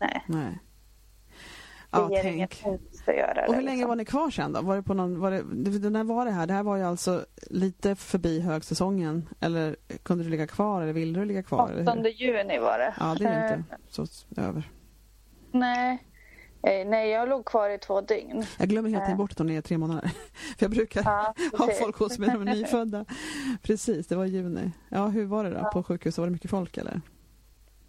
Nej, 0.00 0.24
Nej. 0.26 0.58
det 1.90 1.98
Ja, 1.98 2.10
ger 2.10 2.22
tänk. 2.22 2.42
att 3.06 3.14
göra 3.16 3.34
det. 3.34 3.46
Och 3.46 3.54
hur 3.54 3.62
länge 3.62 3.76
liksom. 3.76 3.88
var 3.88 3.96
ni 3.96 4.04
kvar 4.04 4.30
sen 4.30 4.52
då? 4.52 4.60
Var 4.62 4.76
det 4.76 4.82
på 4.82 4.94
någon, 4.94 5.20
var 5.20 5.30
det, 5.30 5.42
det- 5.78 5.90
när 5.90 6.04
var 6.04 6.24
det 6.24 6.30
här? 6.30 6.46
Det 6.46 6.52
här 6.52 6.62
var 6.62 6.76
ju 6.76 6.82
alltså 6.84 7.26
lite 7.50 7.94
förbi 7.96 8.40
högsäsongen. 8.40 9.28
Eller 9.40 9.76
kunde 10.02 10.24
du 10.24 10.30
ligga 10.30 10.46
kvar 10.46 10.82
eller 10.82 10.92
ville 10.92 11.18
du 11.20 11.24
ligga 11.24 11.42
kvar? 11.42 11.68
eller 11.70 11.92
hur? 11.94 12.00
8 12.00 12.08
juni 12.08 12.58
var 12.58 12.78
det. 12.78 12.94
Ja, 13.00 13.14
det 13.18 13.24
är 13.28 13.52
Eh, 13.52 13.58
inte 13.58 13.76
så 13.88 14.02
s- 14.02 14.26
över. 14.36 14.70
Nej. 15.52 16.02
Eh, 16.62 16.86
nej, 16.88 17.10
jag 17.10 17.28
låg 17.28 17.44
kvar 17.44 17.70
i 17.70 17.78
två 17.78 18.00
dygn. 18.00 18.44
Jag 18.58 18.68
glömmer 18.68 18.88
tiden 18.90 19.02
Eh. 19.10 19.16
bort 19.16 19.32
att 19.32 19.38
hon 19.38 19.50
är 19.50 19.60
tre 19.60 19.78
månader. 19.78 20.08
För 20.58 20.64
jag 20.64 20.70
brukar 20.70 21.02
Ja, 21.04 21.34
ha 21.58 21.68
folk 21.80 21.96
hos 21.98 22.18
mig 22.18 22.28
när 22.28 22.38
de 22.38 22.48
är 22.48 22.54
nyfödda. 22.54 23.04
Precis, 23.62 24.06
det 24.06 24.16
var 24.16 24.24
i 24.24 24.28
juni. 24.28 24.70
Ja, 24.88 25.06
hur 25.06 25.24
var 25.26 25.44
det 25.44 25.50
då 25.50 25.70
på 25.72 25.82
sjukhuset? 25.82 26.18
Var 26.18 26.26
det 26.26 26.32
mycket 26.32 26.50
folk 26.50 26.76
eller? 26.76 27.00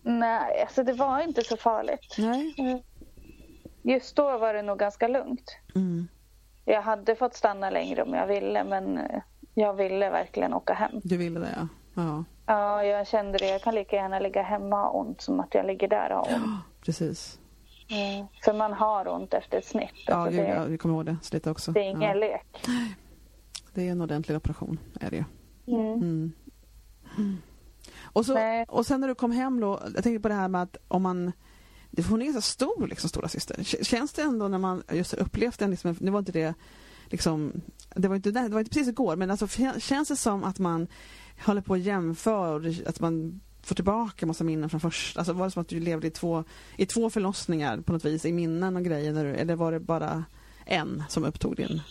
Nej, 0.08 0.62
alltså 0.62 0.84
det 0.84 0.94
var 0.94 1.20
inte 1.20 1.42
så 1.42 1.58
farligt. 1.58 2.16
Nej. 2.18 2.56
Eh, 2.58 2.78
Just 3.82 4.16
då 4.16 4.38
var 4.38 4.54
det 4.54 4.62
nog 4.62 4.80
ganska 4.80 5.08
lugnt. 5.08 5.58
Mm. 5.76 6.08
Jag 6.66 6.82
hade 6.82 7.16
fått 7.16 7.36
stanna 7.36 7.70
längre 7.70 8.04
om 8.04 8.14
jag 8.14 8.28
ville, 8.28 8.64
men 8.64 8.98
eh, 8.98 9.22
jag 9.54 9.74
ville 9.74 10.10
verkligen 10.10 10.54
åka 10.54 10.74
hem. 10.74 10.92
Du 11.04 11.18
ville 11.18 11.40
det 11.40 11.54
ja. 11.56 11.68
Ja, 11.94 12.24
Ja, 12.46 12.84
jag 12.84 13.08
kände 13.08 13.38
det. 13.38 13.48
Jag 13.50 13.62
kan 13.62 13.76
lika 13.76 13.96
gärna 13.96 14.20
ligga 14.20 14.42
hemma 14.42 14.90
och 14.90 15.00
ont 15.00 15.22
som 15.22 15.40
att 15.40 15.54
jag 15.54 15.66
ligger 15.66 15.88
där 15.88 16.12
och 16.12 16.28
har 16.28 16.36
ont. 16.36 16.60
precis. 16.82 17.40
Mm. 17.90 18.26
För 18.44 18.54
man 18.54 18.74
har 18.74 19.08
ont 19.08 19.34
efter 19.34 19.58
ett 19.58 19.66
snitt. 19.66 19.92
Ja, 20.08 20.16
Alltså, 20.16 20.42
det, 20.42 20.48
ja, 20.48 20.64
vi 20.64 20.78
kommer 20.78 20.96
ihåg 20.96 21.06
det. 21.06 21.18
Slita 21.22 21.52
också. 21.52 21.72
det 21.72 21.80
är 21.80 21.90
ingen 21.90 22.02
ja. 22.10 22.14
lek. 22.14 22.68
Det 23.74 23.88
är 23.88 23.92
en 23.92 24.02
ordentlig 24.02 24.38
operation, 24.38 24.80
är 25.02 25.10
det 25.10 25.16
ju. 25.16 25.24
Mm. 25.76 26.34
Mm. 27.18 27.38
Och, 28.18 28.26
så, 28.26 28.34
Nej. 28.34 28.66
och 28.70 28.86
sen 28.86 29.02
när 29.02 29.08
du 29.08 29.16
kom 29.16 29.32
hem 29.32 29.60
då, 29.60 29.82
jag 29.96 30.04
tänkte 30.04 30.20
på 30.22 30.28
det 30.28 30.34
här 30.34 30.48
med 30.48 30.62
att 30.62 30.78
om 30.88 31.02
man 31.02 31.32
det- 31.92 32.08
hon 32.08 32.22
är 32.22 32.26
ganska 32.26 32.42
stor, 32.42 32.88
liksom, 32.88 33.10
stora 33.10 33.28
syster. 33.28 33.64
Känns 33.84 34.14
det 34.14 34.22
ändå 34.22 34.48
när 34.48 34.58
man 34.58 34.84
just 34.92 35.14
upplevt 35.14 35.60
den, 35.60 35.72
liksom, 35.72 35.96
nu 36.00 36.12
var 36.12 36.20
inte 36.20 36.32
det 36.32 36.54
liksom, 37.10 37.62
det 37.96 38.08
var 38.08 38.16
inte, 38.16 38.32
det 38.32 38.50
var 38.50 38.60
inte 38.60 38.72
precis 38.72 38.88
igår, 38.88 39.16
men 39.16 39.32
alltså, 39.32 39.48
känns 39.80 40.08
det 40.08 40.16
som 40.16 40.44
att 40.44 40.60
man 40.60 40.88
håller 41.46 41.62
på 41.62 41.74
att 41.74 41.80
jämföra, 41.80 42.74
att 42.90 43.00
man 43.00 43.42
får 43.64 43.76
tillbaka 43.76 44.26
massa 44.26 44.44
minnen 44.44 44.70
från 44.70 44.80
första, 44.80 45.20
alltså 45.20 45.34
var 45.34 45.46
det 45.46 45.52
som 45.52 45.62
att 45.62 45.68
du 45.68 45.80
levde 45.80 46.08
i 46.08 46.12
två, 46.12 46.44
i 46.78 46.86
två 46.86 47.10
förlossningar 47.10 47.78
på 47.78 47.94
något 47.94 48.06
vis, 48.06 48.26
i 48.26 48.34
minnen 48.34 48.76
och 48.76 48.84
grejer, 48.84 49.12
när 49.14 49.26
du, 49.26 49.36
eller 49.36 49.56
var 49.56 49.72
det 49.72 49.80
bara 49.80 50.24
en 50.66 51.04
som 51.10 51.24
upptog 51.26 51.56
din, 51.56 51.82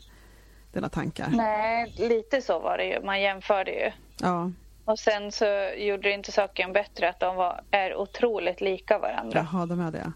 dina 0.73 0.89
tankar? 0.89 1.29
Nej, 1.35 1.95
lite 1.99 2.43
så 2.43 2.59
var 2.61 2.79
det 2.79 2.85
ju. 2.85 3.03
Man 3.05 3.21
jämförde 3.21 3.71
ju. 3.71 3.91
Ja, 4.21 4.51
Och 4.87 4.99
sen 4.99 5.33
så 5.33 5.45
gjorde 5.77 6.03
det 6.03 6.13
inte 6.13 6.33
saken 6.33 6.73
bättre 6.73 7.09
att 7.09 7.21
de 7.21 7.37
var, 7.37 7.61
är 7.71 7.97
otroligt 7.97 8.61
lika 8.61 8.99
varandra. 8.99 9.47
jaha, 9.53 9.67
de 9.67 9.81
är 9.81 9.91
det. 9.91 10.13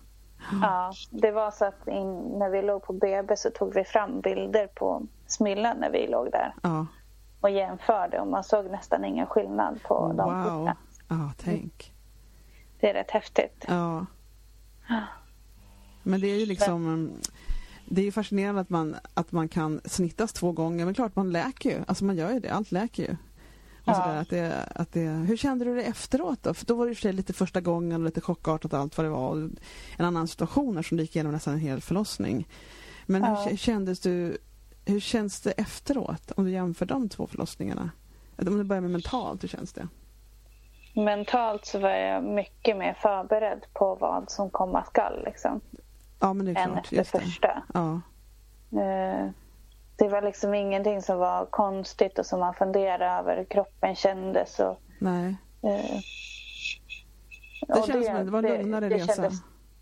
Ja, 0.63 0.93
det 1.11 1.31
var 1.31 1.51
så 1.51 1.65
att 1.65 1.89
in, 1.89 2.39
när 2.39 2.51
vi 2.51 2.63
låg 2.63 2.83
på 2.83 2.93
BB 2.93 3.37
så 3.37 3.51
tog 3.51 3.75
vi 3.75 3.85
fram 3.85 4.21
bilder 4.21 4.67
på 4.67 5.07
Smilla 5.27 5.75
när 5.75 5.91
vi 5.91 6.07
låg 6.07 6.31
där 6.33 6.55
Ja, 6.63 6.87
och 7.41 7.51
jämförde 7.51 8.21
och 8.21 8.27
man 8.27 8.45
såg 8.45 8.71
nästan 8.71 9.05
ingen 9.05 9.27
skillnad 9.27 9.83
på 9.83 10.13
de 10.13 10.17
wow. 10.17 10.45
bilderna. 10.45 10.77
Ja, 11.09 11.33
tänk. 11.39 11.93
Det 12.81 12.91
är 12.91 12.95
rätt 12.95 13.11
häftigt. 13.11 13.65
Ja. 13.69 14.07
Men 16.03 16.21
det 16.21 16.27
är 16.27 16.41
ju 16.41 16.47
liksom 16.47 17.11
det 17.85 18.01
är 18.01 18.05
ju 18.05 18.13
fascinerande 18.13 18.61
att 18.61 18.71
man, 18.71 18.97
att 19.15 19.33
man 19.33 19.49
kan 19.49 19.81
snittas 19.85 20.33
två 20.33 20.53
gånger. 20.53 20.85
Men 20.85 20.95
klart, 20.95 21.17
man 21.17 21.33
läker 21.33 21.71
ju. 21.71 21.85
Alltså 21.87 22.05
man 22.05 22.17
gör 22.17 22.33
ju 22.33 22.41
det. 22.41 22.49
Allt 22.49 22.73
läker 22.73 23.03
ju. 23.03 23.17
Och 23.91 23.97
sådär, 23.97 24.21
att 24.21 24.29
det, 24.31 24.69
att 24.75 24.93
det, 24.93 25.01
hur 25.01 25.37
kände 25.37 25.65
du 25.65 25.75
det 25.75 25.83
efteråt 25.83 26.43
då? 26.43 26.55
För 26.55 26.67
då 26.67 26.75
var 26.75 26.87
det 26.87 26.95
för 26.95 27.13
lite 27.13 27.33
första 27.33 27.61
gången 27.61 28.01
och 28.01 28.05
lite 28.05 28.21
chockartat 28.21 28.75
allt 28.75 28.97
vad 28.97 29.07
det 29.07 29.11
var. 29.11 29.37
En 29.99 30.05
annan 30.05 30.29
situation 30.29 30.79
eftersom 30.79 30.97
du 30.97 31.03
gick 31.05 31.17
igenom 31.17 31.33
nästan 31.33 31.55
en 31.55 31.61
hel 31.61 31.81
förlossning. 31.81 32.49
Men 33.07 33.23
Ja. 33.23 33.35
hur 33.49 33.57
kändes 33.57 34.01
du, 34.01 34.39
hur 34.87 35.01
känns 35.01 35.41
det 35.41 35.51
efteråt? 35.51 36.31
Om 36.37 36.45
du 36.45 36.51
jämför 36.51 36.87
de 36.87 37.09
två 37.09 37.27
förlossningarna? 37.27 37.91
Om 38.37 38.59
du 38.59 38.65
börjar 38.65 38.81
med 38.81 38.91
mentalt, 38.91 39.43
hur 39.43 39.49
känns 39.49 39.73
det? 39.73 39.89
Mentalt 40.95 41.67
så 41.67 41.79
var 41.79 41.91
jag 41.91 42.25
mycket 42.25 42.77
mer 42.77 42.95
förberedd 43.03 43.61
på 43.73 43.95
vad 43.95 44.31
som 44.31 44.51
komma 44.51 44.85
skall 44.85 45.23
liksom, 45.25 45.61
Ja, 46.21 46.33
men 46.33 46.47
det 46.47 46.53
är 46.53 46.57
än 46.65 46.71
klart. 46.73 46.85
efter 46.85 46.97
Just 46.97 47.13
det. 47.13 47.21
första. 47.21 47.63
Ja. 47.75 48.01
Eh, 50.01 50.07
Det 50.07 50.09
var 50.09 50.23
liksom 50.23 50.55
ingenting 50.55 51.03
som 51.03 51.19
var 51.19 51.47
konstigt 51.47 52.19
och 52.19 52.27
som 52.27 52.41
man 52.41 52.55
funderade 52.55 53.07
över 53.07 53.37
hur 53.37 53.45
kroppen 53.45 53.95
kändes. 53.95 54.59
Och, 54.61 54.81
Nej. 54.99 55.37
eh, 55.63 56.01
Det 57.69 57.75
och 57.81 57.87
känns 57.87 58.07
som 58.07 58.17
att 58.17 58.25
det 58.27 58.31
var 58.33 58.43
en 58.43 58.59
lugnare 58.63 58.89
resa. 58.89 59.15
Kändes, 59.15 59.35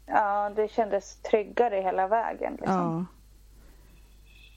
ja, 0.07 0.51
det 0.57 0.69
kändes 0.69 1.23
tryggare 1.23 1.77
hela 1.77 2.09
vägen. 2.09 2.53
Liksom. 2.61 3.07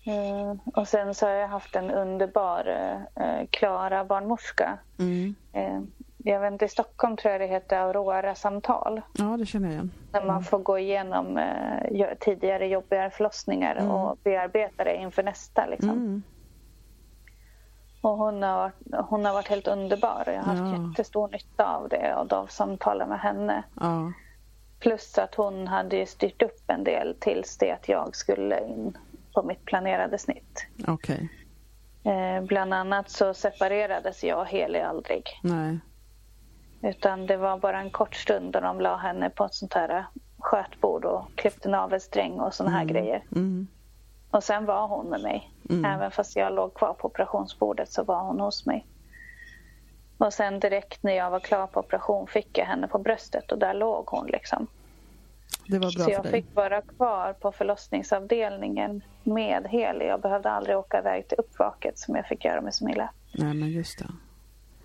Ja. 0.04 0.12
Eh, 0.14 0.56
och 0.76 0.88
sen 0.88 1.16
så 1.16 1.26
har 1.26 1.34
jag 1.34 1.48
haft 1.48 1.76
en 1.76 1.92
underbar 1.92 2.68
eh, 3.16 3.48
Klara 3.50 4.06
barnmorska. 4.06 4.78
Mm. 5.00 5.36
Eh, 5.54 5.82
jag 6.24 6.40
vet 6.40 6.52
inte, 6.52 6.66
i 6.66 6.70
Stockholm 6.70 7.18
tror 7.18 7.32
jag 7.32 7.42
det 7.42 7.48
heter 7.48 7.78
Aurora-samtal. 7.78 9.02
Ja, 9.18 9.38
det 9.38 9.46
känner 9.46 9.68
jag 9.68 9.74
igen. 9.74 9.92
När 10.12 10.26
man 10.26 10.44
får 10.44 10.60
gå 10.60 10.80
igenom 10.80 11.38
eh, 11.38 12.08
tidigare 12.20 12.68
jobbigare 12.68 13.10
förlossningar 13.10 13.76
Mm. 13.76 13.92
och 13.92 14.18
bearbeta 14.24 14.84
det 14.84 14.96
inför 14.96 15.24
nästa. 15.24 15.66
Liksom. 15.66 15.90
Mm. 15.90 16.24
Och 18.02 18.18
hon 18.18 18.44
har, 18.44 18.56
varit, 18.58 19.06
hon 19.10 19.26
har 19.26 19.34
varit 19.34 19.48
helt 19.48 19.68
underbar 19.68 20.24
och 20.28 20.34
jag 20.34 20.42
har 20.42 20.56
haft 20.56 20.78
Ja. 20.78 20.88
jättestor 20.90 21.28
nytta 21.32 21.76
av 21.76 21.90
det 21.90 22.16
och 22.16 22.34
av 22.34 22.48
samtalen 22.48 23.10
med 23.10 23.20
henne. 23.20 23.64
Ja. 23.80 24.12
Plus 24.80 25.18
att 25.18 25.36
hon 25.36 25.68
hade 25.68 26.06
styrt 26.06 26.42
upp 26.42 26.64
en 26.68 26.84
del 26.84 27.16
tills 27.20 27.58
det 27.58 27.72
att 27.72 27.90
jag 27.90 28.16
skulle 28.16 28.68
in 28.68 28.98
på 29.34 29.44
mitt 29.44 29.66
planerade 29.66 30.18
snitt. 30.18 30.66
Okej. 30.88 31.30
Eh, 32.04 32.44
bland 32.44 32.74
annat 32.74 33.10
så 33.10 33.34
separerades 33.34 34.24
jag 34.24 34.40
och 34.40 34.48
Heli 34.48 34.80
aldrig. 34.82 35.24
Nej. 35.44 35.80
Utan 36.84 37.26
det 37.26 37.38
var 37.38 37.58
bara 37.58 37.80
en 37.80 37.90
kort 37.90 38.16
stund 38.16 38.54
då 38.54 38.60
de 38.60 38.82
la 38.82 38.98
henne 38.98 39.30
på 39.30 39.46
ett 39.46 39.54
sånt 39.54 39.74
här 39.74 40.06
skötbord 40.40 41.06
och 41.06 41.26
klippte 41.36 41.70
navelsträng 41.70 42.40
och 42.40 42.54
såna 42.54 42.70
här 42.70 42.86
grejer. 42.86 43.24
Mm. 43.36 43.68
Och 44.32 44.44
sen 44.44 44.66
var 44.66 44.88
hon 44.88 45.06
med 45.06 45.22
mig. 45.22 45.52
Mm. 45.70 45.86
Även 45.86 46.12
fast 46.12 46.36
jag 46.36 46.54
låg 46.54 46.74
kvar 46.74 46.94
på 46.94 47.08
operationsbordet 47.08 47.92
så 47.92 48.04
var 48.04 48.24
hon 48.24 48.40
hos 48.40 48.66
mig. 48.66 48.86
Och 50.18 50.34
sen 50.34 50.60
direkt 50.60 51.04
när 51.04 51.14
jag 51.14 51.32
var 51.32 51.40
klar 51.40 51.68
på 51.68 51.80
operation 51.80 52.28
fick 52.28 52.58
jag 52.58 52.66
henne 52.66 52.88
på 52.88 53.00
bröstet 53.00 53.52
och 53.52 53.58
där 53.58 53.74
låg 53.74 54.08
hon 54.08 54.28
liksom. 54.28 54.68
Det 55.68 55.80
var 55.80 55.80
bra 55.80 55.90
Så 55.90 56.04
för 56.04 56.12
jag 56.12 56.24
dig. 56.24 56.32
fick 56.32 56.56
vara 56.56 56.82
kvar 56.82 57.34
på 57.34 57.52
förlossningsavdelningen 57.52 59.02
med 59.24 59.68
Heli. 59.68 60.08
Jag 60.08 60.22
behövde 60.22 60.52
aldrig 60.52 60.78
åka 60.78 61.00
iväg 61.00 61.28
till 61.28 61.38
uppvaket 61.38 62.00
som 62.00 62.16
jag 62.16 62.26
fick 62.28 62.46
göra 62.46 62.62
med 62.62 62.74
Smilla. 62.76 63.10
Nej, 63.34 63.54
men 63.54 63.70
just 63.70 64.00
det. 64.00 64.06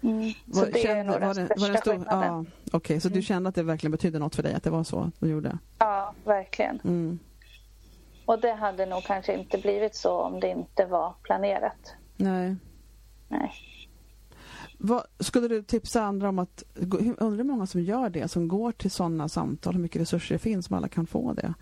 Mm. 0.06 0.32
Så 0.52 0.60
Var- 0.60 0.66
det 0.66 0.78
är 0.78 0.82
kände- 0.82 1.02
nog 1.04 1.20
den 1.20 1.28
var 1.28 1.34
det- 1.34 1.46
största 1.46 1.72
det 1.72 1.78
stor- 1.78 1.90
skillnaden. 1.92 2.46
Ja, 2.64 2.76
Okej, 2.76 3.00
så 3.00 3.08
du 3.08 3.22
kände 3.22 3.48
att 3.48 3.54
det 3.54 3.62
verkligen 3.62 3.90
betydde 3.92 4.18
något 4.18 4.36
för 4.36 4.42
dig 4.42 4.54
att 4.54 4.62
det 4.62 4.70
var 4.70 4.84
så 4.84 5.10
du 5.18 5.28
gjorde? 5.30 5.58
Ja, 5.78 6.14
verkligen. 6.24 6.80
Mm. 6.84 7.18
Och 8.26 8.40
det 8.40 8.52
hade 8.52 8.86
nog 8.86 9.02
kanske 9.04 9.38
inte 9.38 9.58
blivit 9.58 9.94
så 9.94 10.20
om 10.20 10.40
det 10.40 10.48
inte 10.50 10.86
var 10.86 11.14
planerat. 11.22 11.94
Nej. 12.16 12.56
Nej. 13.28 13.52
Vad, 14.78 15.02
skulle 15.20 15.48
du 15.48 15.62
tipsa 15.62 16.02
andra 16.02 16.28
om 16.28 16.38
att... 16.38 16.62
Undrar 17.18 17.36
hur 17.36 17.44
många 17.44 17.66
som 17.66 17.80
gör 17.82 18.10
det, 18.10 18.28
som 18.28 18.48
går 18.48 18.72
till 18.72 18.90
sådana 18.90 19.28
samtal, 19.28 19.74
hur 19.74 19.80
mycket 19.80 20.02
resurser 20.02 20.34
det 20.34 20.38
finns 20.38 20.66
som 20.66 20.76
alla 20.76 20.88
kan 20.88 21.06
få 21.06 21.32
det? 21.32 21.54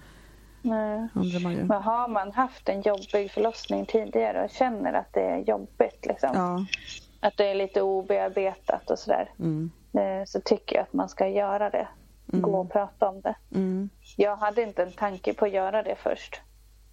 Nej. 0.63 1.09
Undrar 1.15 1.41
man 1.41 1.53
ju. 1.53 1.65
Men 1.65 1.83
har 1.83 2.09
man 2.09 2.33
haft 2.33 2.69
en 2.69 2.83
jobbig 2.83 3.31
förlossning 3.31 3.87
tidigare 3.87 4.45
och 4.45 4.51
känner 4.51 4.93
att 4.93 5.13
det 5.13 5.21
är 5.21 5.39
jobbigt, 5.39 6.07
liksom, 6.07 6.31
Ja. 6.35 6.67
Att 7.25 7.37
det 7.37 7.51
är 7.51 7.55
lite 7.55 7.83
obearbetat 7.83 8.91
och 8.91 8.99
sådär, 8.99 9.31
Mm. 9.39 9.71
eh, 9.93 10.25
så 10.27 10.41
tycker 10.41 10.77
jag 10.77 10.83
att 10.83 10.93
man 10.93 11.09
ska 11.09 11.29
göra 11.29 11.71
det. 11.71 11.89
Gå 12.27 12.61
och 12.61 12.73
prata 12.73 13.09
om 13.09 13.21
det. 13.21 13.35
Mm. 13.55 13.89
Jag 14.17 14.37
hade 14.37 14.63
inte 14.63 14.83
en 14.83 14.93
tanke 14.93 15.35
på 15.35 15.45
att 15.45 15.51
göra 15.53 15.83
det 15.83 15.95
först. 15.97 16.41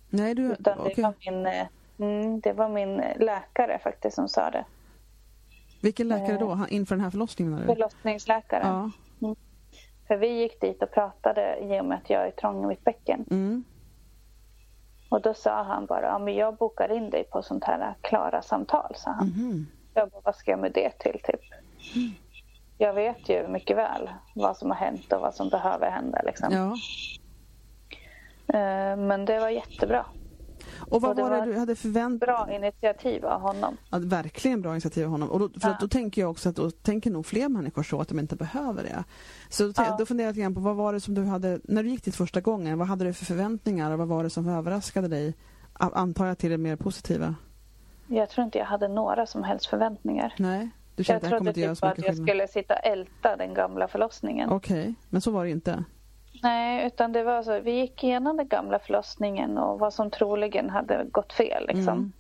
Nej, 0.10 0.36
du... 0.36 0.52
Utan 0.52 0.78
det, 0.78 0.84
okej. 0.92 1.04
var 1.04 1.14
min, 1.32 1.46
eh, 1.46 1.68
mm, 2.00 2.40
det 2.40 2.54
var 2.54 2.70
min 2.70 3.02
läkare 3.20 3.80
faktiskt 3.84 4.16
som 4.16 4.28
sa 4.28 4.50
det. 4.50 4.66
Vilken 5.82 6.08
läkare 6.08 6.38
då? 6.38 6.50
Han- 6.50 6.70
Inför 6.70 6.96
den 6.96 7.04
här 7.04 7.12
förlossningen? 7.12 7.66
Förlossningsläkaren. 7.66 8.92
Ja. 9.20 9.36
För 10.08 10.18
vi 10.18 10.28
gick 10.28 10.62
dit 10.62 10.84
och 10.84 10.92
pratade 10.92 11.58
i 11.62 11.80
och 11.82 11.86
med 11.86 11.98
att 11.98 12.10
jag 12.10 12.28
är 12.28 12.32
trång 12.32 12.64
i 12.64 12.68
mitt 12.68 12.84
bäcken. 12.84 13.26
Mm. 13.32 13.64
Och 15.10 15.22
då 15.22 15.34
sa 15.34 15.64
han 15.64 15.86
bara, 15.86 16.06
ja, 16.06 16.20
men 16.20 16.36
jag 16.36 16.56
bokar 16.56 16.92
in 16.92 17.10
dig 17.10 17.24
på 17.24 17.42
sånt 17.42 17.64
här 17.64 17.96
Klara-samtal, 18.02 18.94
sa 18.96 19.12
han. 19.12 19.68
Jag 19.94 20.10
bara, 20.10 20.22
vad 20.24 20.36
ska 20.36 20.52
jag 20.52 20.60
med 20.60 20.72
det 20.74 20.90
till 21.00 21.20
typ? 21.24 21.42
Jag 22.78 22.94
vet 22.94 23.30
ju 23.30 23.48
mycket 23.48 23.78
väl 23.78 24.10
vad 24.36 24.58
som 24.58 24.70
har 24.70 24.78
hänt 24.78 25.14
och 25.14 25.22
vad 25.22 25.36
som 25.36 25.50
behöver 25.50 25.92
hända. 25.92 26.22
Liksom. 26.26 26.54
Ja. 26.54 26.76
Eh, 28.60 28.98
Men 28.98 29.26
det 29.26 29.40
var 29.40 29.50
jättebra. 29.50 30.06
Och 30.80 31.02
vad 31.02 31.12
Och 31.12 31.18
var 31.18 31.30
det 31.32 31.40
var 31.40 31.46
du 31.46 31.58
hade 31.60 31.76
förväntat 31.76 32.28
Bra 32.28 32.56
initiativ 32.56 33.26
av 33.26 33.42
honom. 33.42 33.78
Ja, 33.90 33.98
verkligen 34.02 34.62
bra 34.62 34.72
initiativ 34.72 35.06
av 35.06 35.12
honom. 35.12 35.30
Och 35.32 35.40
då, 35.40 35.50
för 35.60 35.68
Ja. 35.68 35.74
att 35.74 35.80
då 35.80 35.88
tänker 35.88 36.22
jag 36.22 36.32
också 36.32 36.50
att 36.50 36.56
då 36.56 36.72
tänker 36.72 37.12
nog 37.12 37.26
fler 37.26 37.50
människor 37.50 37.84
så 37.84 38.02
att 38.02 38.08
de 38.08 38.20
inte 38.20 38.36
behöver 38.36 38.84
det. 38.84 39.04
Så 39.50 39.64
då, 39.68 39.74
Ja. 39.78 39.96
då 40.00 40.06
funderar 40.06 40.28
jag 40.28 40.34
lite 40.34 40.42
grann 40.42 40.56
på 40.56 40.62
vad 40.62 40.76
var 40.76 40.94
det 40.94 41.00
som 41.00 41.14
du 41.14 41.24
hade, 41.24 41.60
när 41.64 41.84
du 41.84 41.90
gick 41.90 42.04
dit 42.04 42.16
första 42.16 42.42
gången, 42.42 42.78
vad 42.80 42.88
hade 42.88 43.06
du 43.06 43.14
för 43.14 43.26
förväntningar 43.26 43.92
och 43.92 43.98
vad 43.98 44.08
var 44.08 44.24
det 44.24 44.30
som 44.30 44.48
överraskade 44.50 45.08
dig? 45.08 45.34
Antar 45.74 46.26
jag 46.26 46.38
till 46.38 46.50
det 46.52 46.58
mer 46.58 46.76
positiva? 46.76 47.36
Jag 48.12 48.30
tror 48.30 48.46
inte 48.46 48.58
jag 48.58 48.66
hade 48.66 48.88
några 48.88 49.26
som 49.26 49.44
helst 49.44 49.66
förväntningar. 49.66 50.34
Nej? 50.38 50.70
Du 50.96 51.04
kände 51.04 51.28
Jag 51.28 51.34
att 51.34 51.38
trodde 51.38 51.50
inte 51.50 51.60
göra 51.60 51.76
typ 51.76 51.84
att 51.84 52.06
jag 52.06 52.16
skulle 52.16 52.48
sitta 52.48 52.74
och 52.74 52.86
älta 52.86 53.36
den 53.36 53.54
gamla 53.54 53.88
förlossningen. 53.88 54.50
Okej, 54.52 54.94
men 55.10 55.22
så 55.22 55.32
var 55.32 55.44
det 55.44 55.50
inte? 55.52 55.84
Nej, 56.44 56.88
utan 56.88 57.12
det 57.12 57.24
var 57.24 57.44
så. 57.44 57.60
Vi 57.60 57.72
gick 57.72 58.04
igenom 58.04 58.38
den 58.38 58.48
gamla 58.48 58.80
förlossningen 58.80 59.58
och 59.58 59.80
vad 59.80 59.94
som 59.94 60.12
troligen 60.12 60.70
hade 60.70 61.06
gått 61.12 61.34
fel. 61.34 61.68
Liksom. 61.68 61.94
Mm. 61.98 62.12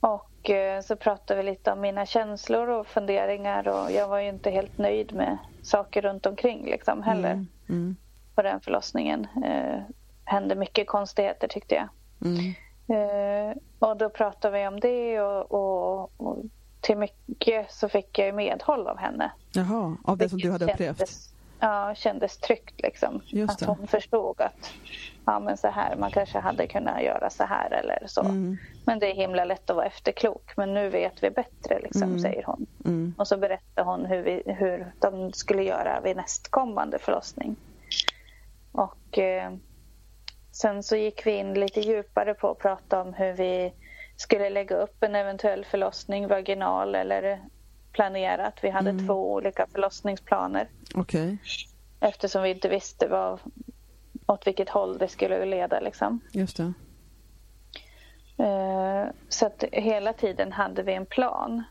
Och 0.00 0.50
eh, 0.50 0.80
så 0.80 0.96
pratade 0.96 1.42
vi 1.42 1.50
lite 1.50 1.72
om 1.72 1.80
mina 1.80 2.06
känslor 2.06 2.68
och 2.68 2.86
funderingar 2.86 3.68
och 3.68 3.90
jag 3.92 4.08
var 4.08 4.18
ju 4.20 4.28
inte 4.28 4.50
helt 4.50 4.78
nöjd 4.78 5.12
med 5.14 5.38
saker 5.62 6.02
runt 6.02 6.26
omkring 6.26 6.64
liksom 6.64 7.02
heller 7.02 7.32
Mm. 7.32 7.46
Mm. 7.68 7.96
på 8.34 8.42
den 8.42 8.60
förlossningen. 8.60 9.26
Eh, 9.44 9.80
hände 10.24 10.54
mycket 10.54 10.86
konstigheter 10.86 11.48
tyckte 11.48 11.74
jag. 11.74 11.88
Mm. 12.30 12.54
Eh, 12.88 13.56
och 13.78 13.96
då 13.96 14.10
pratade 14.10 14.58
vi 14.58 14.66
om 14.66 14.80
det 14.80 15.20
och, 15.20 15.52
och, 15.52 16.10
och 16.16 16.38
till 16.80 16.96
mycket 16.96 17.72
så 17.72 17.88
fick 17.88 18.18
jag 18.18 18.34
medhåll 18.34 18.86
av 18.86 18.98
henne. 18.98 19.30
Jaha, 19.52 19.96
av 20.04 20.18
det 20.18 20.28
som 20.28 20.38
du 20.38 20.50
hade 20.50 20.64
upplevt? 20.72 20.98
Kändes, 20.98 21.32
ja, 21.60 21.94
kändes 21.94 22.38
tryggt 22.38 22.80
liksom. 22.80 23.20
Just 23.26 23.52
att 23.52 23.58
det. 23.58 23.66
hon 23.66 23.86
förstod 23.86 24.40
att 24.40 24.72
ja, 25.24 25.40
men 25.40 25.56
så 25.56 25.68
här, 25.68 25.96
man 25.96 26.10
kanske 26.10 26.38
hade 26.38 26.66
kunnat 26.66 27.02
göra 27.02 27.30
så 27.30 27.44
här 27.44 27.70
eller 27.70 28.06
så. 28.06 28.20
Mm. 28.20 28.56
Men 28.84 28.98
det 28.98 29.10
är 29.10 29.14
himla 29.14 29.44
lätt 29.44 29.70
att 29.70 29.76
vara 29.76 29.86
efterklok. 29.86 30.56
Men 30.56 30.74
nu 30.74 30.88
vet 30.88 31.22
vi 31.22 31.30
bättre, 31.30 31.80
liksom, 31.82 32.02
Mm. 32.02 32.20
säger 32.20 32.44
hon. 32.44 32.66
Mm. 32.84 33.14
Och 33.18 33.28
så 33.28 33.36
berättar 33.36 33.84
hon 33.84 34.06
hur, 34.06 34.22
vi, 34.22 34.42
hur 34.46 34.92
de 34.98 35.32
skulle 35.32 35.62
göra 35.62 36.00
vid 36.00 36.16
nästkommande 36.16 36.98
förlossning. 36.98 37.56
Och 38.72 39.18
eh, 39.18 39.52
sen 40.60 40.82
så 40.82 40.96
gick 40.96 41.26
vi 41.26 41.30
in 41.36 41.54
lite 41.54 41.80
djupare 41.80 42.34
på 42.34 42.50
att 42.50 42.58
prata 42.58 43.00
om 43.02 43.14
hur 43.14 43.32
vi 43.32 43.72
skulle 44.16 44.50
lägga 44.50 44.76
upp 44.76 45.02
en 45.02 45.14
eventuell 45.14 45.64
förlossning, 45.64 46.28
vaginal 46.28 46.94
eller 46.94 47.40
planerat. 47.92 48.54
Vi 48.62 48.70
hade 48.70 48.90
Mm. 48.90 49.06
två 49.06 49.32
olika 49.32 49.66
förlossningsplaner 49.72 50.68
Okej, 50.94 51.38
eftersom 52.00 52.42
vi 52.42 52.50
inte 52.50 52.68
visste 52.68 53.06
vad, 53.08 53.40
åt 54.26 54.46
vilket 54.46 54.68
håll 54.68 54.98
det 54.98 55.08
skulle 55.08 55.44
leda. 55.44 55.80
Liksom. 55.80 56.20
just 56.32 56.56
det. 56.56 56.72
Eh, 58.38 59.06
Så 59.28 59.46
att 59.46 59.64
hela 59.72 60.12
tiden 60.12 60.52
hade 60.52 60.82
vi 60.82 60.94
en 60.94 61.06
plan. 61.06 61.62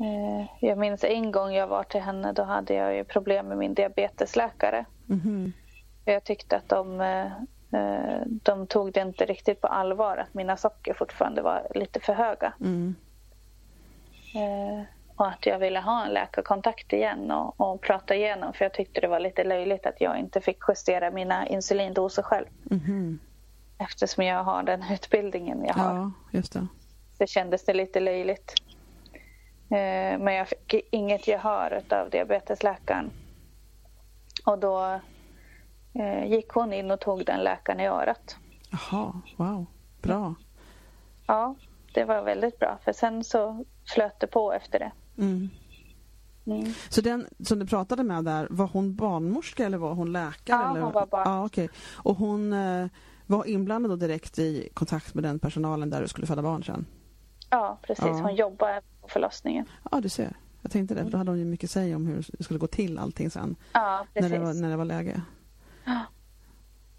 Eh, 0.00 0.46
Jag 0.60 0.78
minns 0.78 1.04
en 1.04 1.32
gång 1.32 1.52
jag 1.52 1.66
var 1.66 1.82
till 1.84 2.00
henne, 2.00 2.32
då 2.32 2.42
hade 2.42 2.74
jag 2.74 2.94
ju 2.96 3.04
problem 3.04 3.46
med 3.48 3.58
min 3.58 3.74
diabetesläkare. 3.74 4.84
Mhm. 5.06 5.52
Jag 6.04 6.24
tyckte 6.24 6.56
att 6.56 6.68
de, 6.68 7.00
eh, 7.00 7.26
de 8.26 8.66
tog 8.66 8.92
det 8.92 9.00
inte 9.00 9.24
riktigt 9.24 9.60
på 9.60 9.66
allvar, 9.66 10.16
att 10.16 10.34
mina 10.34 10.56
socker 10.56 10.94
fortfarande 10.94 11.42
var 11.42 11.66
lite 11.74 12.00
för 12.00 12.12
höga. 12.14 12.52
Mm. 12.60 12.94
Eh, 14.34 14.84
Och 15.16 15.28
att 15.28 15.46
jag 15.46 15.58
ville 15.58 15.80
ha 15.80 16.04
en 16.06 16.12
läkarkontakt 16.12 16.92
igen 16.92 17.30
och, 17.30 17.60
och 17.60 17.80
prata 17.80 18.14
igenom, 18.14 18.52
för 18.52 18.64
jag 18.64 18.74
tyckte 18.74 19.00
det 19.00 19.08
var 19.08 19.20
lite 19.20 19.44
löjligt 19.44 19.86
att 19.86 20.00
jag 20.00 20.18
inte 20.18 20.40
fick 20.40 20.58
justera 20.68 21.10
mina 21.10 21.46
insulindoser 21.46 22.22
själv. 22.22 22.46
Mhm. 22.62 23.18
Eftersom 23.78 24.24
jag 24.24 24.44
har 24.44 24.62
den 24.62 24.82
utbildningen 24.92 25.64
jag 25.64 25.74
har. 25.74 25.94
Ja, 25.94 26.12
just 26.32 26.52
det. 26.52 26.66
det 27.18 27.26
kändes 27.26 27.64
det 27.64 27.74
lite 27.74 28.00
löjligt. 28.00 28.54
Eh, 29.70 30.18
Men 30.18 30.34
jag 30.34 30.48
fick 30.48 30.74
inget 30.90 31.28
gehör 31.28 31.82
av 31.90 32.10
diabetesläkaren. 32.10 33.10
Och 34.46 34.58
då 34.58 34.84
eh, 34.84 34.98
gick 36.26 36.48
hon 36.48 36.72
in 36.72 36.90
och 36.90 37.00
tog 37.00 37.24
den 37.26 37.44
läkaren 37.44 37.80
i 37.80 37.86
örat. 37.86 38.36
Jaha, 38.70 39.20
wow. 39.36 39.66
Bra. 40.02 40.34
Ja, 41.26 41.54
det 41.94 42.04
var 42.04 42.22
väldigt 42.22 42.58
bra. 42.58 42.78
För 42.84 42.92
sen 42.92 43.24
så 43.24 43.64
flöt 43.94 44.20
det 44.20 44.26
på 44.26 44.52
efter 44.52 44.78
det. 44.78 44.92
Mm. 45.18 45.48
Mm. 46.46 46.72
Så 46.88 47.00
den 47.00 47.26
som 47.40 47.58
du 47.58 47.66
pratade 47.66 48.02
med 48.02 48.24
där, 48.24 48.46
var 48.50 48.66
hon 48.66 48.94
barnmorska 48.94 49.66
eller 49.66 49.78
var 49.78 49.94
hon 49.94 50.12
läkare? 50.12 50.62
Ja, 50.62 50.70
eller? 50.70 50.80
hon 50.80 50.92
var 50.92 51.06
barnmorska. 51.06 51.30
Ja, 51.30 51.44
okej. 51.44 51.70
Och 51.94 52.16
hon 52.16 52.52
eh, 52.52 52.86
var 53.26 53.48
inblandad 53.48 53.90
då 53.90 53.96
direkt 53.96 54.38
i 54.38 54.68
kontakt 54.74 55.14
med 55.14 55.24
den 55.24 55.38
personalen 55.38 55.90
där 55.90 56.02
du 56.02 56.08
skulle 56.08 56.26
föda 56.26 56.42
barn 56.42 56.64
sen? 56.64 56.86
Ja, 57.50 57.78
precis. 57.82 58.04
Ja. 58.04 58.20
Hon 58.20 58.34
jobbade 58.34 58.82
på 59.00 59.08
förlossningen. 59.08 59.66
Ja, 59.90 60.00
du 60.00 60.08
ser. 60.08 60.36
Jag 60.62 60.72
tänkte 60.72 60.94
det, 60.94 61.04
för 61.04 61.10
då 61.10 61.18
hade 61.18 61.30
hon 61.30 61.38
ju 61.38 61.44
mycket 61.44 61.68
att 61.68 61.70
säga 61.70 61.96
om 61.96 62.06
hur 62.06 62.26
det 62.38 62.44
skulle 62.44 62.58
gå 62.58 62.66
till 62.66 62.98
allting 62.98 63.30
sen. 63.30 63.56
Ja, 63.72 64.06
När 64.14 64.22
precis. 64.22 64.32
det, 64.32 64.38
var, 64.38 64.54
när 64.54 64.70
det 64.70 64.76
var 64.76 64.84
läge. 64.84 65.22
Ja. 65.86 66.00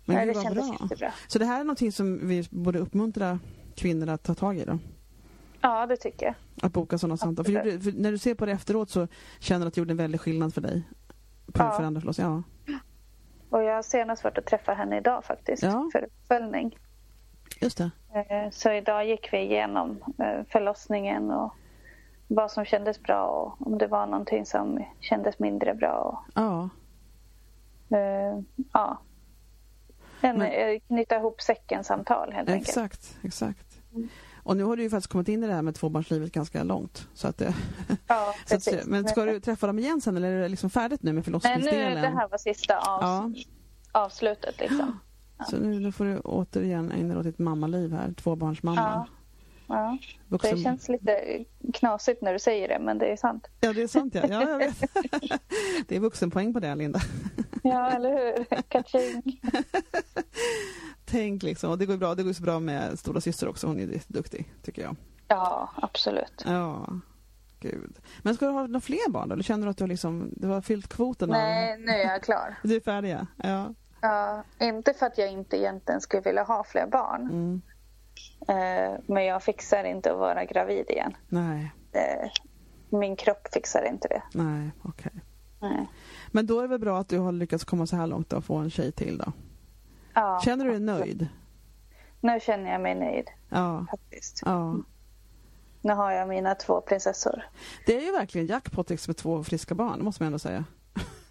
Men 0.05 0.25
gud 0.27 0.35
det 0.35 0.41
kändes 0.43 0.67
bra. 0.69 0.77
jättebra. 0.81 1.11
Så 1.27 1.39
det 1.39 1.45
här 1.45 1.59
är 1.59 1.63
någonting 1.63 1.91
som 1.91 2.27
vi 2.27 2.47
borde 2.51 2.79
uppmuntra 2.79 3.39
kvinnor 3.75 4.09
att 4.09 4.23
ta 4.23 4.33
tag 4.35 4.57
i 4.57 4.65
då? 4.65 4.79
Ja, 5.61 5.85
det 5.85 5.97
tycker 5.97 6.25
jag. 6.25 6.35
Att 6.61 6.73
boka 6.73 6.97
sådana 6.97 7.17
samtal. 7.17 7.45
För, 7.45 7.79
för 7.79 7.91
när 8.01 8.11
du 8.11 8.17
ser 8.17 8.35
på 8.35 8.45
det 8.45 8.51
efteråt 8.51 8.89
så 8.89 9.07
känner 9.39 9.65
du 9.65 9.67
att 9.67 9.73
det 9.73 9.81
gjorde 9.81 9.93
en 9.93 9.97
väldig 9.97 10.21
skillnad 10.21 10.53
för 10.53 10.61
dig? 10.61 10.83
På 11.53 11.63
Ja. 11.63 11.71
för 11.71 11.83
andra 11.83 12.01
förloss. 12.01 12.19
Ja. 12.19 12.43
Och 13.49 13.63
jag 13.63 13.75
har 13.75 13.81
senast 13.81 14.23
varit 14.23 14.37
att 14.37 14.45
träffa 14.45 14.73
henne 14.73 14.97
idag 14.97 15.23
faktiskt. 15.25 15.63
Ja. 15.63 15.89
För 15.91 16.03
uppföljning. 16.03 16.77
Just 17.61 17.77
det. 17.77 17.91
Eh, 18.13 18.49
så 18.51 18.71
idag 18.71 19.07
gick 19.07 19.33
vi 19.33 19.37
igenom 19.37 19.97
eh, 20.19 20.45
förlossningen 20.49 21.31
och 21.31 21.53
vad 22.27 22.51
som 22.51 22.65
kändes 22.65 23.03
bra 23.03 23.25
och 23.27 23.67
om 23.67 23.77
det 23.77 23.87
var 23.87 24.05
någonting 24.07 24.45
som 24.45 24.83
kändes 24.99 25.39
mindre 25.39 25.73
bra. 25.75 26.25
Ja. 26.35 26.69
Uh, 27.91 28.43
ja. 28.73 29.01
En 30.21 30.37
Men, 30.37 30.79
knyta 30.79 31.15
ihop 31.15 31.41
säcken-samtal 31.41 32.31
helt 32.31 32.49
exakt, 32.49 32.77
enkelt. 32.77 33.23
Exakt, 33.23 33.25
exakt. 33.25 33.81
Och 34.47 34.57
nu 34.57 34.63
har 34.63 34.75
du 34.75 34.83
ju 34.83 34.89
faktiskt 34.89 35.11
kommit 35.11 35.27
in 35.27 35.43
i 35.43 35.47
det 35.47 35.53
här 35.53 35.61
med 35.61 35.75
tvåbarnslivet 35.75 36.31
ganska 36.31 36.63
långt. 36.63 37.07
Så 37.13 37.27
att, 37.27 37.41
ja, 38.07 38.33
så 38.45 38.55
att, 38.55 38.85
men 38.85 39.07
ska 39.07 39.25
du 39.25 39.39
träffa 39.39 39.67
dem 39.67 39.79
igen 39.79 40.01
sen 40.01 40.17
eller 40.17 40.31
är 40.31 40.41
det 40.41 40.47
liksom 40.47 40.69
färdigt 40.69 41.03
nu 41.03 41.13
med 41.13 41.25
förlossningsdelen? 41.25 41.93
Nej, 41.93 41.95
nu 41.95 42.01
det 42.01 42.07
här 42.07 42.27
var 42.27 42.37
sista 42.37 42.77
av, 42.77 43.01
ja. 43.01 43.31
avslutet 43.91 44.59
liksom. 44.59 44.99
Ja. 45.37 45.45
Så 45.49 45.57
nu, 45.57 45.91
får 45.91 46.05
du 46.05 46.19
återigen 46.19 46.91
ägna 46.91 47.07
dig 47.07 47.17
åt 47.17 47.23
ditt 47.23 47.39
mammaliv 47.39 47.93
här, 47.93 48.13
tvåbarnsmamma. 48.13 49.07
Ja. 49.67 49.97
Vuxen... 50.27 50.55
det 50.55 50.63
känns 50.63 50.89
lite 50.89 51.45
knasigt 51.73 52.21
när 52.21 52.33
du 52.33 52.39
säger 52.39 52.67
det, 52.67 52.79
men 52.79 52.97
det 52.97 53.11
är 53.11 53.17
sant. 53.17 53.47
Ja, 53.59 53.73
det 53.73 53.81
är 53.81 53.87
sant. 53.87 54.15
Ja, 54.15 54.21
ja 54.29 54.49
jag 54.49 54.57
vet. 54.57 54.79
Det 55.87 55.95
är 55.95 55.99
vuxenpoäng 55.99 56.53
på 56.53 56.59
det, 56.59 56.75
Linda. 56.75 56.99
Ja, 57.63 57.91
eller 57.91 58.09
hur? 58.09 58.61
Kaching. 58.61 59.41
Tänk 61.05 61.43
liksom, 61.43 61.71
och 61.71 61.77
det 61.77 61.85
går 61.85 61.97
bra. 61.97 62.15
Det 62.15 62.23
går 62.23 62.33
så 62.33 62.43
bra 62.43 62.59
med 62.59 62.99
stora 62.99 63.21
syster 63.21 63.47
också. 63.47 63.67
Hon 63.67 63.79
är 63.79 64.01
duktig, 64.07 64.53
tycker 64.63 64.81
jag. 64.81 64.95
Ja, 65.27 65.69
absolut. 65.75 66.43
Ja, 66.45 66.87
gud. 67.59 67.97
Men 68.21 68.35
ska 68.35 68.45
du 68.45 68.51
ha 68.51 68.67
några 68.67 68.81
fler 68.81 69.09
barn 69.09 69.29
då? 69.29 69.33
Eller 69.33 69.43
känner 69.43 69.67
du 69.67 69.71
att 69.71 69.77
du 69.77 69.87
liksom, 69.87 70.29
du 70.31 70.47
har 70.47 70.61
fyllt 70.61 70.87
kvoten? 70.87 71.29
Nej, 71.29 71.73
av... 71.73 71.79
nu 71.79 71.91
är 71.91 72.11
jag 72.11 72.23
klar. 72.23 72.55
Du 72.63 72.75
är 72.75 72.79
färdig, 72.79 73.17
ja. 73.43 73.73
Ja, 74.01 74.43
inte 74.59 74.93
för 74.93 75.05
att 75.05 75.17
jag 75.17 75.31
inte 75.31 75.57
egentligen 75.57 76.01
skulle 76.01 76.21
vilja 76.21 76.43
ha 76.43 76.63
fler 76.63 76.87
barn. 76.87 77.21
Mm. 77.21 77.61
Eh, 78.47 78.99
men 79.05 79.25
jag 79.25 79.43
fixar 79.43 79.83
inte 79.83 80.11
att 80.11 80.17
vara 80.17 80.45
gravid 80.45 80.89
igen. 80.89 81.17
Nej. 81.27 81.71
Eh, 81.91 82.29
min 82.89 83.15
kropp 83.15 83.47
fixar 83.53 83.87
inte 83.87 84.07
det. 84.07 84.21
Nej, 84.33 84.71
okej. 84.83 85.11
Okay. 85.59 85.85
Men 86.31 86.47
då 86.47 86.57
är 86.57 86.61
det 86.61 86.67
väl 86.67 86.79
bra 86.79 86.99
att 86.99 87.09
du 87.09 87.19
har 87.19 87.31
lyckats 87.31 87.63
komma 87.63 87.87
så 87.87 87.95
här 87.95 88.07
långt 88.07 88.33
och 88.33 88.45
få 88.45 88.55
en 88.55 88.69
tjej 88.69 88.91
till 88.91 89.17
då? 89.17 89.31
Ja. 90.13 90.41
Känner 90.45 90.65
du 90.65 90.71
dig 90.71 90.79
nöjd? 90.79 91.27
Nu 92.19 92.39
känner 92.39 92.71
jag 92.71 92.81
mig 92.81 92.95
nöjd. 92.95 93.27
Ja. 93.49 93.85
Faktiskt. 93.91 94.41
Ja. 94.45 94.75
Nu 95.81 95.93
har 95.93 96.11
jag 96.11 96.27
mina 96.27 96.55
två 96.55 96.81
prinsessor. 96.81 97.43
Det 97.85 97.97
är 97.97 98.01
ju 98.01 98.11
verkligen 98.11 98.47
jackpot 98.47 98.89
liksom, 98.89 99.11
med 99.11 99.17
två 99.17 99.43
friska 99.43 99.75
barn, 99.75 100.03
måste 100.03 100.23
man 100.23 100.27
ändå 100.27 100.39
säga. 100.39 100.65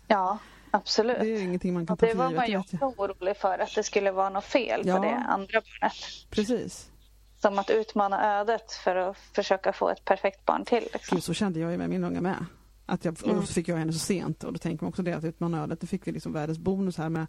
Ja, 0.07 0.39
absolut. 0.77 1.19
Det 1.21 1.27
är 1.27 1.43
ingenting 1.43 1.75
man 1.75 1.87
kan 1.87 1.97
ta 1.97 2.07
för 2.07 2.07
givet. 2.07 2.29
Det 2.29 2.35
var 2.35 2.37
man 2.37 2.51
ju 2.51 2.59
också 2.59 2.77
orolig 2.77 3.37
för, 3.37 3.59
att 3.59 3.75
det 3.75 3.83
skulle 3.83 4.11
vara 4.11 4.29
något 4.29 4.45
fel 4.45 4.83
ja. 4.85 4.97
på 4.97 5.03
det 5.03 5.15
andra 5.15 5.61
barnet. 5.61 5.95
Precis 6.31 6.91
som 7.39 7.59
att 7.59 7.71
utmana 7.71 8.41
ödet 8.41 8.73
för 8.73 8.97
att 8.97 9.17
försöka 9.35 9.73
få 9.73 9.89
ett 9.89 10.05
perfekt 10.05 10.45
barn 10.45 10.65
till. 10.65 10.89
Liksom. 10.93 11.21
så 11.21 11.35
kände 11.35 11.61
jag 11.61 11.71
ju 11.71 11.79
med 11.79 11.91
min 11.91 12.05
unga 12.05 12.21
med. 12.21 12.47
Att 12.87 13.05
jag, 13.05 13.25
mm. 13.25 13.39
Och 13.39 13.45
så 13.49 13.55
fick 13.55 13.69
jag 13.69 13.77
henne 13.77 13.93
så 13.93 13.99
sent 13.99 14.45
och 14.45 14.53
då 14.53 14.59
tänker 14.59 14.85
man 14.85 14.89
också 14.89 15.03
det 15.03 15.13
att 15.13 15.25
utmana 15.25 15.63
ödet, 15.63 15.81
då 15.81 15.87
fick 15.87 16.07
vi 16.07 16.13
liksom 16.13 16.33
världens 16.33 16.59
bonus 16.59 16.97
här 16.97 17.09
med, 17.09 17.27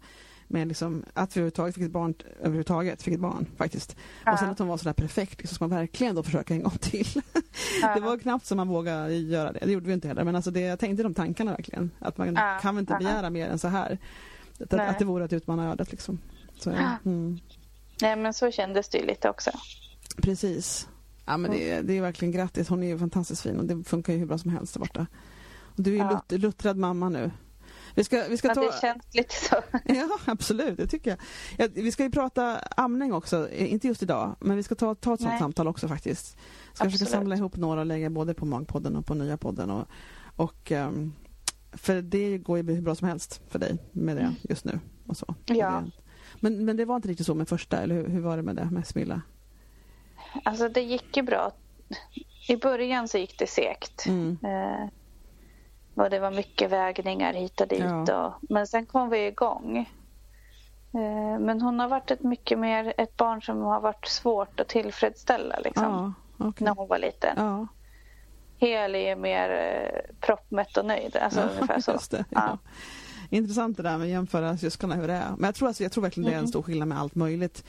med 0.48 0.68
liksom, 0.68 1.04
att 1.14 1.36
vi 1.36 1.40
överhuvudtaget 1.40 1.74
fick 1.74 1.84
ett 1.84 1.90
barn, 1.90 2.14
överhuvudtaget 2.40 3.02
fick 3.02 3.14
ett 3.14 3.20
barn 3.20 3.46
faktiskt. 3.56 3.96
Ja. 4.24 4.32
Och 4.32 4.38
sen 4.38 4.50
att 4.50 4.58
hon 4.58 4.68
var 4.68 4.76
sådär 4.76 4.92
perfekt, 4.92 5.38
liksom, 5.38 5.48
så 5.48 5.54
ska 5.54 5.66
man 5.66 5.78
verkligen 5.78 6.14
då 6.14 6.22
försöka 6.22 6.54
en 6.54 6.62
gång 6.62 6.78
till. 6.80 7.22
Ja. 7.82 7.94
det 7.94 8.00
var 8.00 8.18
knappt 8.18 8.46
som 8.46 8.56
man 8.56 8.68
vågade 8.68 9.14
göra 9.14 9.52
det, 9.52 9.58
det 9.62 9.72
gjorde 9.72 9.86
vi 9.86 9.92
inte 9.92 10.08
heller, 10.08 10.24
men 10.24 10.36
alltså 10.36 10.50
det, 10.50 10.60
jag 10.60 10.78
tänkte 10.78 11.02
de 11.02 11.14
tankarna 11.14 11.50
verkligen. 11.50 11.90
Att 11.98 12.18
man 12.18 12.34
ja. 12.34 12.58
kan 12.62 12.74
väl 12.74 12.82
inte 12.82 12.96
begära 12.98 13.30
mer 13.30 13.48
än 13.48 13.58
så 13.58 13.68
här. 13.68 13.98
Att, 14.60 14.72
att 14.72 14.98
det 14.98 15.04
vore 15.04 15.24
att 15.24 15.32
utmana 15.32 15.72
ödet 15.72 15.90
liksom. 15.90 16.18
Så, 16.58 16.70
mm. 16.70 17.38
Nej 18.02 18.16
men 18.16 18.34
så 18.34 18.50
kändes 18.50 18.88
det 18.88 18.98
ju 18.98 19.06
lite 19.06 19.30
också. 19.30 19.50
Precis. 20.22 20.88
Ja, 21.24 21.36
men 21.36 21.50
det, 21.50 21.70
är, 21.70 21.82
det 21.82 21.96
är 21.96 22.00
verkligen 22.00 22.32
grattis. 22.32 22.68
Hon 22.68 22.82
är 22.82 22.86
ju 22.86 22.98
fantastiskt 22.98 23.42
fin 23.42 23.58
och 23.58 23.64
det 23.64 23.84
funkar 23.84 24.12
ju 24.12 24.18
hur 24.18 24.26
bra 24.26 24.38
som 24.38 24.50
helst 24.50 24.74
där 24.74 24.80
borta. 24.80 25.06
Du 25.78 25.94
är 25.94 25.98
ja. 25.98 26.22
lut, 26.28 26.42
luttrad 26.42 26.76
mamma 26.76 27.08
nu. 27.08 27.30
Vi 27.94 28.04
ska, 28.04 28.24
vi 28.28 28.36
ska 28.36 28.54
ta... 28.54 28.60
Det 28.60 28.80
känns 28.80 29.14
lite 29.14 29.34
så. 29.34 29.56
ja, 29.84 30.08
absolut. 30.24 30.76
Det 30.76 30.86
tycker 30.86 31.10
jag. 31.10 31.18
Ja, 31.56 31.68
vi 31.74 31.92
ska 31.92 32.02
ju 32.02 32.10
prata 32.10 32.58
amning 32.58 33.12
också, 33.12 33.50
inte 33.50 33.86
just 33.86 34.02
idag, 34.02 34.36
men 34.40 34.56
vi 34.56 34.62
ska 34.62 34.74
ta, 34.74 34.94
ta 34.94 35.14
ett 35.14 35.20
sånt 35.20 35.38
samtal 35.38 35.68
också 35.68 35.88
faktiskt. 35.88 36.26
Ska 36.28 36.38
absolut. 36.72 36.92
försöka 36.92 37.10
samla 37.10 37.36
ihop 37.36 37.56
några 37.56 37.80
och 37.80 37.86
lägga 37.86 38.10
både 38.10 38.34
på 38.34 38.46
Magpodden 38.46 38.96
och 38.96 39.06
på 39.06 39.14
Nya 39.14 39.36
podden. 39.36 39.70
Och, 39.70 39.86
och, 40.36 40.70
um, 40.70 41.14
för 41.72 42.02
det 42.02 42.38
går 42.38 42.58
ju 42.58 42.74
hur 42.74 42.82
bra 42.82 42.94
som 42.94 43.08
helst 43.08 43.42
för 43.48 43.58
dig 43.58 43.78
med 43.92 44.16
det 44.16 44.34
just 44.42 44.64
nu. 44.64 44.80
Och 45.06 45.16
så. 45.16 45.34
Ja. 45.46 45.84
Men, 46.40 46.64
men 46.64 46.76
det 46.76 46.84
var 46.84 46.96
inte 46.96 47.08
riktigt 47.08 47.26
så 47.26 47.34
med 47.34 47.48
första, 47.48 47.82
eller 47.82 47.94
hur, 47.94 48.08
hur 48.08 48.20
var 48.20 48.36
det 48.36 48.42
med 48.42 48.56
det 48.56 48.68
med 48.70 48.86
Smilla? 48.86 49.22
Alltså 50.44 50.68
det 50.68 50.82
gick 50.82 51.16
ju 51.16 51.22
bra. 51.22 51.52
I 52.48 52.56
början 52.56 53.08
så 53.08 53.18
gick 53.18 53.38
det 53.38 53.46
segt. 53.46 54.06
Mm. 54.06 54.38
Eh, 54.42 54.88
och 56.00 56.10
det 56.10 56.18
var 56.18 56.30
mycket 56.30 56.70
vägningar 56.70 57.32
hit 57.32 57.60
och 57.60 57.68
dit. 57.68 57.84
Ja. 58.06 58.26
Och, 58.26 58.50
men 58.50 58.66
sen 58.66 58.86
kom 58.86 59.10
vi 59.10 59.26
igång. 59.26 59.78
Eh, 60.94 61.38
men 61.40 61.60
hon 61.60 61.80
har 61.80 61.88
varit 61.88 62.10
ett 62.10 62.22
mycket 62.22 62.58
mer 62.58 62.94
ett 62.98 63.16
barn 63.16 63.42
som 63.42 63.62
har 63.62 63.80
varit 63.80 64.06
svårt 64.06 64.60
att 64.60 64.68
tillfredsställa 64.68 65.58
liksom, 65.64 66.14
ja, 66.36 66.46
okay. 66.48 66.64
när 66.64 66.74
hon 66.74 66.88
var 66.88 66.98
liten. 66.98 67.34
Ja. 67.36 67.66
Heli 68.58 69.06
är 69.06 69.16
mer 69.16 69.50
eh, 69.50 70.16
proppmätt 70.20 70.76
och 70.76 70.86
nöjd. 70.86 71.16
Alltså, 71.16 71.40
ja, 71.40 71.48
ungefär 71.48 71.80
så. 71.80 71.92
Det, 72.10 72.24
ja. 72.30 72.58
Intressant 73.30 73.76
det 73.76 73.82
där 73.82 73.98
med 73.98 74.04
att 74.04 74.10
jämföra 74.10 74.56
syskonen 74.56 75.00
hur 75.00 75.08
det 75.08 75.14
är. 75.14 75.30
Men 75.36 75.44
jag 75.44 75.54
tror, 75.54 75.68
alltså, 75.68 75.82
jag 75.82 75.92
tror 75.92 76.02
verkligen 76.02 76.24
det 76.24 76.32
är 76.32 76.34
en 76.34 76.38
mm. 76.38 76.48
stor 76.48 76.62
skillnad 76.62 76.88
med 76.88 76.98
allt 76.98 77.14
möjligt 77.14 77.64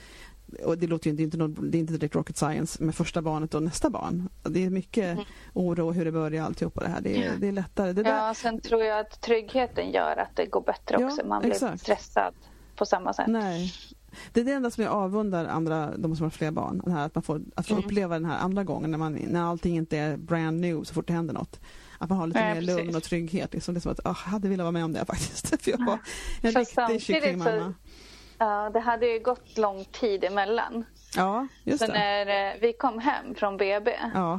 och 0.64 0.78
det 0.78 0.86
låter 0.86 1.06
ju 1.06 1.10
inte, 1.10 1.36
det 1.36 1.42
är 1.42 1.48
inte, 1.48 1.62
det 1.62 1.78
är 1.78 1.80
inte 1.80 1.92
direkt 1.92 2.14
rocket 2.14 2.36
science 2.36 2.82
med 2.84 2.94
första 2.94 3.22
barnet 3.22 3.54
och 3.54 3.62
nästa 3.62 3.90
barn. 3.90 4.28
Det 4.42 4.64
är 4.64 4.70
mycket 4.70 5.12
mm. 5.12 5.24
oro 5.52 5.92
hur 5.92 6.04
det 6.04 6.12
börjar 6.12 6.44
alltihopa 6.44 6.80
det 6.80 6.88
här. 6.88 7.00
Det 7.00 7.24
är, 7.24 7.36
det 7.36 7.48
är 7.48 7.52
lättare. 7.52 7.92
Det 7.92 8.02
där... 8.02 8.26
Ja, 8.26 8.34
sen 8.34 8.60
tror 8.60 8.82
jag 8.82 9.00
att 9.00 9.20
tryggheten 9.20 9.90
gör 9.90 10.16
att 10.16 10.36
det 10.36 10.46
går 10.46 10.60
bättre 10.60 10.96
ja, 11.00 11.06
också. 11.06 11.26
Man 11.26 11.42
blir 11.42 11.50
exakt. 11.50 11.80
stressad 11.80 12.34
på 12.76 12.86
samma 12.86 13.12
sätt. 13.12 13.26
Nej. 13.28 13.72
Det 14.32 14.40
är 14.40 14.44
det 14.44 14.52
enda 14.52 14.70
som 14.70 14.84
jag 14.84 14.92
avundar 14.92 15.44
andra, 15.44 15.96
de 15.96 16.16
som 16.16 16.24
har 16.24 16.30
fler 16.30 16.50
barn. 16.50 16.82
Det 16.84 16.90
här, 16.90 17.06
att 17.06 17.14
man 17.14 17.22
får, 17.22 17.42
att 17.56 17.66
få 17.66 17.74
mm. 17.74 17.84
uppleva 17.84 18.14
den 18.14 18.24
här 18.24 18.38
andra 18.38 18.64
gången 18.64 18.90
när, 18.90 18.98
man, 18.98 19.12
när 19.12 19.42
allting 19.42 19.76
inte 19.76 19.98
är 19.98 20.16
brand 20.16 20.60
new 20.60 20.84
så 20.84 20.94
fort 20.94 21.06
det 21.06 21.12
händer 21.12 21.34
något. 21.34 21.60
Att 21.98 22.08
man 22.08 22.18
har 22.18 22.26
lite 22.26 22.40
Nej, 22.40 22.54
mer 22.54 22.60
precis. 22.60 22.76
lugn 22.76 22.96
och 22.96 23.02
trygghet. 23.02 23.52
Liksom. 23.52 23.74
Det 23.74 23.78
är 23.78 23.80
som 23.80 23.92
att 23.92 23.98
oh, 23.98 24.04
jag 24.04 24.12
hade 24.12 24.48
velat 24.48 24.64
vara 24.64 24.72
med 24.72 24.84
om 24.84 24.92
det 24.92 25.04
faktiskt. 25.06 25.62
För 25.62 25.70
jag 25.70 25.86
var 25.86 25.98
en 26.40 26.52
riktig 26.52 27.02
kycklingmamma. 27.02 27.74
Ja, 28.40 28.70
det 28.72 28.80
hade 28.80 29.06
ju 29.06 29.18
gått 29.18 29.58
lång 29.58 29.84
tid 29.84 30.24
emellan. 30.24 30.84
Ja, 31.16 31.46
just 31.64 31.78
så 31.78 31.92
det. 31.92 31.98
när 31.98 32.50
eh, 32.52 32.60
vi 32.60 32.72
kom 32.72 32.98
hem 32.98 33.34
från 33.34 33.56
BB, 33.56 33.98
ja. 34.14 34.38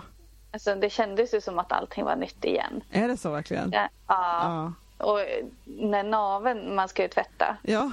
alltså, 0.52 0.76
det 0.76 0.90
kändes 0.90 1.34
ju 1.34 1.42
som 1.42 1.60
att 1.60 1.72
allting 1.72 2.06
var 2.06 2.16
nytt 2.16 2.46
igen. 2.46 2.84
Är 2.92 3.08
det 3.08 3.18
så 3.18 3.32
verkligen? 3.32 3.72
Ja. 3.72 3.88
ja. 4.08 4.74
Och 4.98 5.20
när 5.66 6.04
naven 6.04 6.76
man 6.76 6.88
ska 6.88 7.02
ju 7.04 7.08
tvätta. 7.08 7.58
Ja. 7.62 7.92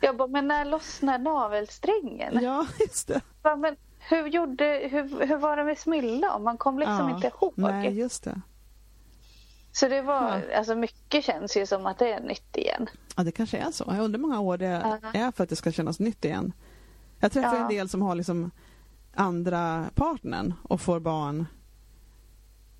jag 0.00 0.16
bara, 0.16 0.28
men 0.28 0.48
när 0.48 0.64
lossnar 0.64 1.18
navelsträngen? 1.18 2.38
Ja, 2.42 2.66
just 2.80 3.08
det. 3.08 3.20
Bara, 3.42 3.56
men 3.56 3.76
hur, 3.98 4.26
gjorde, 4.26 4.88
hur, 4.90 5.26
hur 5.26 5.36
var 5.36 5.56
det 5.56 5.64
med 5.64 5.78
Smilla? 5.78 6.38
Man 6.38 6.56
kom 6.56 6.78
liksom 6.78 7.08
ja. 7.08 7.14
inte 7.14 7.26
ihåg. 7.26 7.52
Nej, 7.56 7.98
just 7.98 8.24
det. 8.24 8.40
Så 9.78 9.88
det 9.88 10.02
var, 10.02 10.42
ja. 10.50 10.58
alltså 10.58 10.74
mycket 10.74 11.24
känns 11.24 11.56
ju 11.56 11.66
som 11.66 11.86
att 11.86 11.98
det 11.98 12.12
är 12.12 12.20
nytt 12.20 12.56
igen. 12.56 12.86
Ja, 13.16 13.24
det 13.24 13.32
kanske 13.32 13.58
är 13.58 13.70
så. 13.70 13.84
Jag 13.86 14.04
undrar 14.04 14.18
hur 14.18 14.26
många 14.26 14.40
år 14.40 14.58
det 14.58 15.00
uh 15.04 15.22
är 15.22 15.32
för 15.32 15.44
att 15.44 15.50
det 15.50 15.56
ska 15.56 15.72
kännas 15.72 16.00
nytt 16.00 16.24
igen. 16.24 16.52
Jag 17.18 17.32
träffar 17.32 17.56
ja. 17.56 17.62
en 17.62 17.68
del 17.68 17.88
som 17.88 18.02
har 18.02 18.14
liksom 18.14 18.50
andra 19.14 19.90
partnern 19.94 20.54
och 20.62 20.80
får 20.80 21.00
barn 21.00 21.46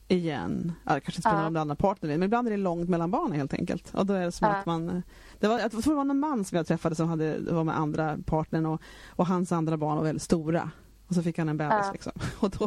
igen. 0.08 0.72
Ja, 0.84 0.94
det 0.94 1.00
kanske 1.00 1.18
inte 1.18 1.28
spelar 1.28 1.46
om 1.46 1.54
det 1.54 1.60
andra 1.60 1.76
partnern 1.76 2.10
men 2.10 2.22
ibland 2.22 2.48
är 2.48 2.50
det 2.50 2.56
långt 2.56 2.88
mellan 2.88 3.10
barnen 3.10 3.38
helt 3.38 3.54
enkelt. 3.54 3.94
Och 3.94 4.06
då 4.06 4.14
är 4.14 4.24
det 4.24 4.32
som 4.32 4.48
att 4.48 4.66
man... 4.66 5.02
Det 5.38 5.48
var, 5.48 5.58
jag 5.58 5.70
tror 5.70 5.82
det 5.82 5.94
var 5.94 6.04
någon 6.04 6.18
man 6.18 6.44
som 6.44 6.56
jag 6.56 6.66
träffade 6.66 6.94
som 6.94 7.08
hade, 7.08 7.38
var 7.38 7.64
med 7.64 7.78
andra 7.78 8.18
partnern 8.26 8.66
och, 8.66 8.82
och 9.08 9.26
hans 9.26 9.52
andra 9.52 9.76
barn 9.76 9.96
var 9.96 10.04
väldigt 10.04 10.22
stora. 10.22 10.70
Och 11.08 11.14
så 11.14 11.22
fick 11.22 11.38
han 11.38 11.48
en 11.48 11.56
bebis 11.56 11.86
liksom. 11.92 12.12
Och 12.38 12.50
då, 12.50 12.64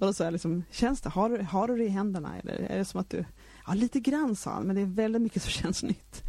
och 0.00 0.06
då 0.06 0.12
sa 0.12 0.24
jag 0.24 0.32
liksom, 0.32 0.64
känns 0.70 1.00
det? 1.00 1.08
Har 1.08 1.28
du, 1.28 1.42
har 1.42 1.68
du 1.68 1.76
det 1.76 1.84
i 1.84 1.88
händerna? 1.88 2.38
Eller 2.38 2.54
är 2.54 2.78
det 2.78 2.84
som 2.84 3.00
att 3.00 3.10
du 3.10 3.24
Ja, 3.66 3.74
lite 3.74 4.00
grann 4.00 4.36
sa 4.36 4.50
han, 4.50 4.62
men 4.62 4.76
det 4.76 4.82
är 4.82 4.86
väldigt 4.86 5.22
mycket 5.22 5.42
som 5.42 5.50
känns 5.62 5.82
nytt. 5.82 6.24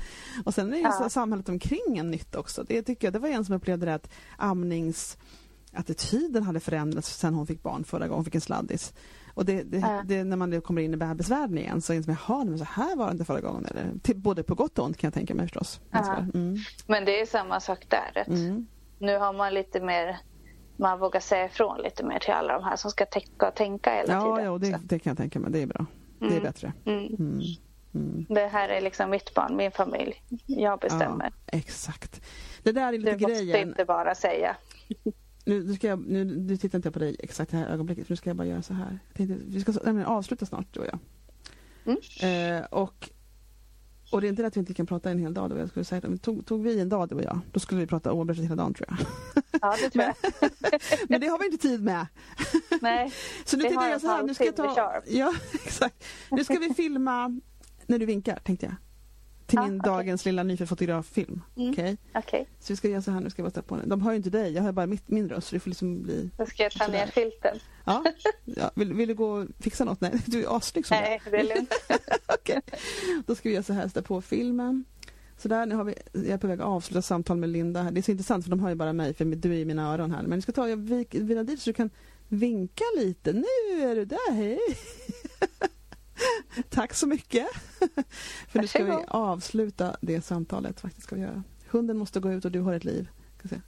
Och 0.46 0.54
sen 0.54 0.74
är 0.74 0.78
ju 0.78 0.84
ja. 0.84 1.10
samhället 1.10 1.50
omkring 1.50 1.98
en 1.98 2.12
nytt 2.12 2.36
också. 2.36 2.64
Det 2.64 2.82
tycker 2.82 3.08
jag, 3.08 3.14
det 3.14 3.20
var 3.20 3.30
en 3.30 3.46
som 3.46 3.56
upplevde 3.56 3.86
det 3.86 3.94
att 3.94 4.10
amningsattityden 4.38 6.44
hade 6.44 6.60
förändrats 6.60 7.18
sen 7.18 7.34
hon 7.34 7.48
fick 7.48 7.64
barn 7.64 7.84
förra 7.84 8.00
gången, 8.00 8.16
hon 8.16 8.26
fick 8.26 8.36
en 8.36 8.42
sladdis. 8.42 8.94
Och 9.34 9.46
det, 9.46 9.64
det, 9.64 9.78
ja. 9.78 10.04
det, 10.06 10.24
när 10.24 10.38
man 10.38 10.62
kommer 10.62 10.82
in 10.82 10.94
i 10.94 10.98
bebisvärlden 10.98 11.58
igen 11.58 11.82
så 11.82 11.94
inser 11.94 12.12
man, 12.12 12.18
jaha, 12.28 12.46
men 12.46 12.58
så 12.58 12.66
här 12.66 12.96
var 12.96 13.06
det 13.06 13.12
inte 13.12 13.26
förra 13.26 13.42
gången. 13.42 13.66
Eller, 13.66 13.92
till, 14.04 14.18
både 14.18 14.44
på 14.44 14.56
gott 14.56 14.80
och 14.80 14.86
ont 14.86 14.98
kan 14.98 15.08
jag 15.08 15.14
tänka 15.14 15.36
mig 15.36 15.46
förstås. 15.46 15.80
Ja. 15.92 16.18
Mm. 16.34 16.58
Men 16.88 17.06
det 17.06 17.22
är 17.22 17.26
samma 17.26 17.60
sak 17.60 17.88
där. 17.90 18.24
Mm. 18.28 18.68
Nu 19.00 19.18
har 19.18 19.34
man 19.34 19.54
lite 19.54 19.82
mer 19.82 20.18
man 20.78 21.00
vågar 21.00 21.20
säga 21.20 21.46
ifrån 21.46 21.82
lite 21.82 22.04
mer 22.04 22.20
till 22.20 22.34
alla 22.34 22.54
de 22.54 22.64
här 22.64 22.76
som 22.76 22.92
ska 22.92 23.06
tänka 23.06 23.48
och 23.48 23.56
tänka 23.56 23.94
hela 23.94 24.14
ja, 24.14 24.36
tiden. 24.36 24.52
Ja, 24.52 24.58
det, 24.58 24.80
det 24.84 25.00
kan 25.00 25.12
jag 25.12 25.18
tänka 25.18 25.40
mig. 25.40 25.52
Det 25.52 25.62
är 25.62 25.68
bra. 25.68 25.86
Mm. 26.22 26.34
Det 26.34 26.40
är 26.40 26.42
bättre. 26.42 26.74
Mm. 26.86 27.06
mm. 27.20 27.42
Mm. 27.96 28.26
Det 28.30 28.48
här 28.48 28.70
är 28.70 28.82
liksom 28.82 29.10
mitt 29.10 29.34
barn, 29.34 29.56
min 29.56 29.72
familj. 29.72 30.24
Jag 30.46 30.80
bestämmer. 30.80 31.34
Ja, 31.46 31.58
exakt. 31.58 32.22
Det 32.64 32.72
där 32.72 32.94
är 32.94 32.98
lite 32.98 33.12
du 33.12 33.18
grejen. 33.18 33.46
Du 33.46 33.46
måste 33.46 33.62
inte 33.62 33.86
bara 33.86 34.16
säga. 34.16 34.56
nu, 35.46 35.64
nu, 35.64 35.74
ska 35.74 35.88
jag, 35.88 36.08
nu, 36.08 36.26
nu 36.26 36.58
tittar 36.58 36.78
inte 36.78 36.88
jag 36.88 36.94
på 36.94 37.00
dig 37.00 37.16
exakt 37.20 37.52
det 37.52 37.58
här 37.58 37.68
ögonblicket, 37.68 38.08
för 38.08 38.12
nu 38.12 38.18
ska 38.18 38.30
jag 38.30 38.38
bara 38.38 38.48
göra 38.48 38.62
så 38.62 38.74
här. 38.74 39.00
Tänkte, 39.14 39.38
vi 39.48 39.62
ska 39.62 39.92
nej, 39.92 40.04
avsluta 40.06 40.46
snart, 40.46 40.74
du 40.74 40.80
och 40.80 40.86
jag. 40.86 41.00
Mm. 41.86 42.60
Eh, 42.60 42.66
och, 42.66 43.10
och 44.12 44.22
det 44.22 44.28
är 44.28 44.30
inte 44.30 44.42
det 44.42 44.48
att 44.48 44.56
vi 44.56 44.60
inte 44.60 44.74
kan 44.74 44.86
prata 44.86 45.10
en 45.12 45.20
hel 45.20 45.34
dag, 45.34 45.50
då 45.50 45.58
jag 45.58 45.70
skulle 45.70 45.86
säga, 45.86 46.02
men 46.04 46.18
tog, 46.18 46.46
tog 46.46 46.64
vi 46.64 46.80
en 46.80 46.90
dag 46.90 47.10
du 47.10 47.16
och 47.16 47.24
jag, 47.24 47.40
då 47.52 47.60
skulle 47.60 47.82
vi 47.82 47.88
prata 47.88 48.14
oavbrutet 48.14 48.44
hela 48.44 48.56
dagen 48.56 48.74
tror 48.74 48.88
jag. 48.90 48.98
Ja, 49.62 49.76
det 49.82 49.90
tror 49.90 50.04
jag. 50.06 50.16
men 51.10 51.22
det 51.22 51.28
har 51.28 51.40
vi 51.40 51.46
inte 51.46 51.58
tid 51.58 51.84
med. 51.84 52.08
Nej, 52.82 53.14
så 53.46 53.58
nu 53.58 53.64
tänkte 53.64 53.80
har 53.80 53.90
jag 53.90 54.02
så 54.02 54.08
här, 54.08 54.24
nu 54.24 54.34
ska 54.34 54.46
jag 54.46 54.56
ta, 54.56 55.02
ja 55.08 55.34
exakt. 55.54 56.04
Nu 56.32 56.44
ska 56.44 56.60
vi 56.60 56.74
filma 56.74 57.40
när 57.86 58.00
du 58.00 58.06
vinkar, 58.06 58.40
tänkte 58.44 58.66
jag. 58.66 58.76
Till 59.48 59.56
Ja, 59.60 59.68
min 59.68 59.80
okej. 59.80 59.92
dagens 59.92 60.26
lilla 60.26 60.44
nyfödd 60.44 60.70
fotograffilm. 60.70 61.42
Mm. 61.56 61.70
Okej? 61.72 61.98
okej. 62.16 62.48
Så 62.60 62.74
vi 62.74 62.78
ska 62.78 62.88
göra 62.88 63.02
så 63.02 63.12
här, 63.12 63.20
nu 63.20 63.30
ska 63.30 63.42
jag 63.42 63.46
bara 63.46 63.50
sätta 63.54 63.62
på 63.68 63.76
den. 63.76 63.90
De 63.90 64.02
hör 64.02 64.12
ju 64.12 64.18
inte 64.18 64.30
dig, 64.30 64.54
jag 64.54 64.64
hör 64.64 64.72
bara 64.72 64.86
mitt, 64.86 65.10
min 65.10 65.30
röst, 65.30 65.48
så 65.48 65.56
det 65.56 65.60
får 65.60 65.70
liksom 65.70 66.04
bli... 66.04 66.30
Då 66.38 66.46
ska 66.46 66.64
jag 66.64 66.72
ta 66.72 66.88
ner 66.88 67.06
filten. 67.08 67.58
Ja. 67.86 68.04
ja 68.46 68.72
vill, 68.76 68.94
vill 68.94 69.08
du 69.08 69.16
gå 69.16 69.30
och 69.30 69.46
fixa 69.60 69.86
något? 69.86 70.02
Nej, 70.02 70.12
du 70.26 70.44
är 70.44 70.58
assnygg 70.58 70.86
som 70.86 70.98
Nej, 70.98 71.22
det 71.32 71.38
är 71.38 71.56
lugnt. 71.56 71.74
Okej. 72.28 72.62
Då 73.26 73.36
ska 73.36 73.50
vi 73.50 73.56
göra 73.56 73.64
så 73.64 73.74
här, 73.74 73.88
sätta 73.88 74.02
på 74.02 74.22
filmen. 74.22 74.86
Så 75.38 75.48
där, 75.48 75.66
nu 75.66 75.76
har 75.76 75.84
vi, 75.84 75.96
jag 76.14 76.26
är 76.28 76.38
på 76.38 76.48
väg 76.48 76.60
att 76.62 76.66
avsluta 76.68 77.02
samtal 77.02 77.38
med 77.38 77.50
Linda. 77.50 77.82
här. 77.84 77.92
Det 77.92 78.00
är 78.00 78.02
så 78.02 78.12
intressant 78.12 78.44
för 78.44 78.50
de 78.52 78.60
hör 78.60 78.70
ju 78.70 78.76
bara 78.76 78.94
mig, 78.94 79.14
för 79.14 79.26
du 79.26 79.54
är 79.54 79.58
i 79.58 79.66
mina 79.66 79.94
öron 79.94 80.12
här. 80.12 80.22
Men 80.24 80.32
jag 80.32 80.44
ska 80.44 80.52
ta, 80.52 80.70
jag 80.70 80.78
vik- 80.78 81.44
dit 81.48 81.62
så 81.62 81.70
du 81.70 81.74
kan 81.74 81.90
vinka 82.28 82.84
lite. 82.98 83.34
Nu 83.34 83.82
är 83.82 83.96
du 83.96 84.06
där, 84.06 84.32
hej! 84.34 84.60
Tack 86.70 86.94
så 86.94 87.08
mycket! 87.08 87.48
för 88.48 88.60
nu 88.60 88.68
ska 88.68 88.84
vi 88.84 89.06
avsluta 89.08 89.98
det 90.02 90.22
samtalet, 90.22 90.80
faktiskt 90.80 91.08
ska 91.08 91.16
vi 91.16 91.22
göra. 91.22 91.44
Hunden 91.70 91.98
måste 91.98 92.20
gå 92.20 92.32
ut 92.32 92.46
och 92.46 92.52
du 92.52 92.62
har 92.62 92.74
ett 92.74 92.86
liv. 92.86 93.10
Ska 93.40 93.48
se. 93.48 93.62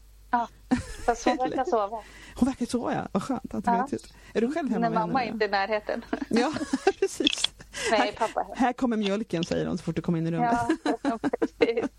Fast 1.06 1.26
hon 1.26 1.38
verkar 1.38 1.64
sova. 1.68 2.00
Hon 2.36 2.48
verkar 2.50 2.66
sova 2.66 2.94
ja, 2.94 3.08
vad 3.12 3.24
skönt 3.24 3.54
att 3.54 3.66
Ja. 3.66 3.88
Är 4.34 4.42
du 4.42 4.52
själv 4.52 4.70
hemma 4.70 4.90
När 4.90 4.96
mamma 4.96 5.24
är 5.24 5.28
inte 5.28 5.46
i 5.46 5.48
närheten. 5.48 6.06
Ja, 6.30 6.54
precis. 7.00 7.49
Nej, 7.92 8.00
Här- 8.00 8.12
pappa. 8.28 8.48
Här 8.56 8.74
kommer 8.74 8.98
mjölken 8.98 9.44
säger 9.44 9.66
de 9.66 9.78
så 9.78 9.84
fort 9.84 9.96
du 9.96 10.02
kommer 10.02 10.20
in 10.20 10.28
i 10.28 10.32
rummet. 10.32 10.58
Ja. 11.04 11.20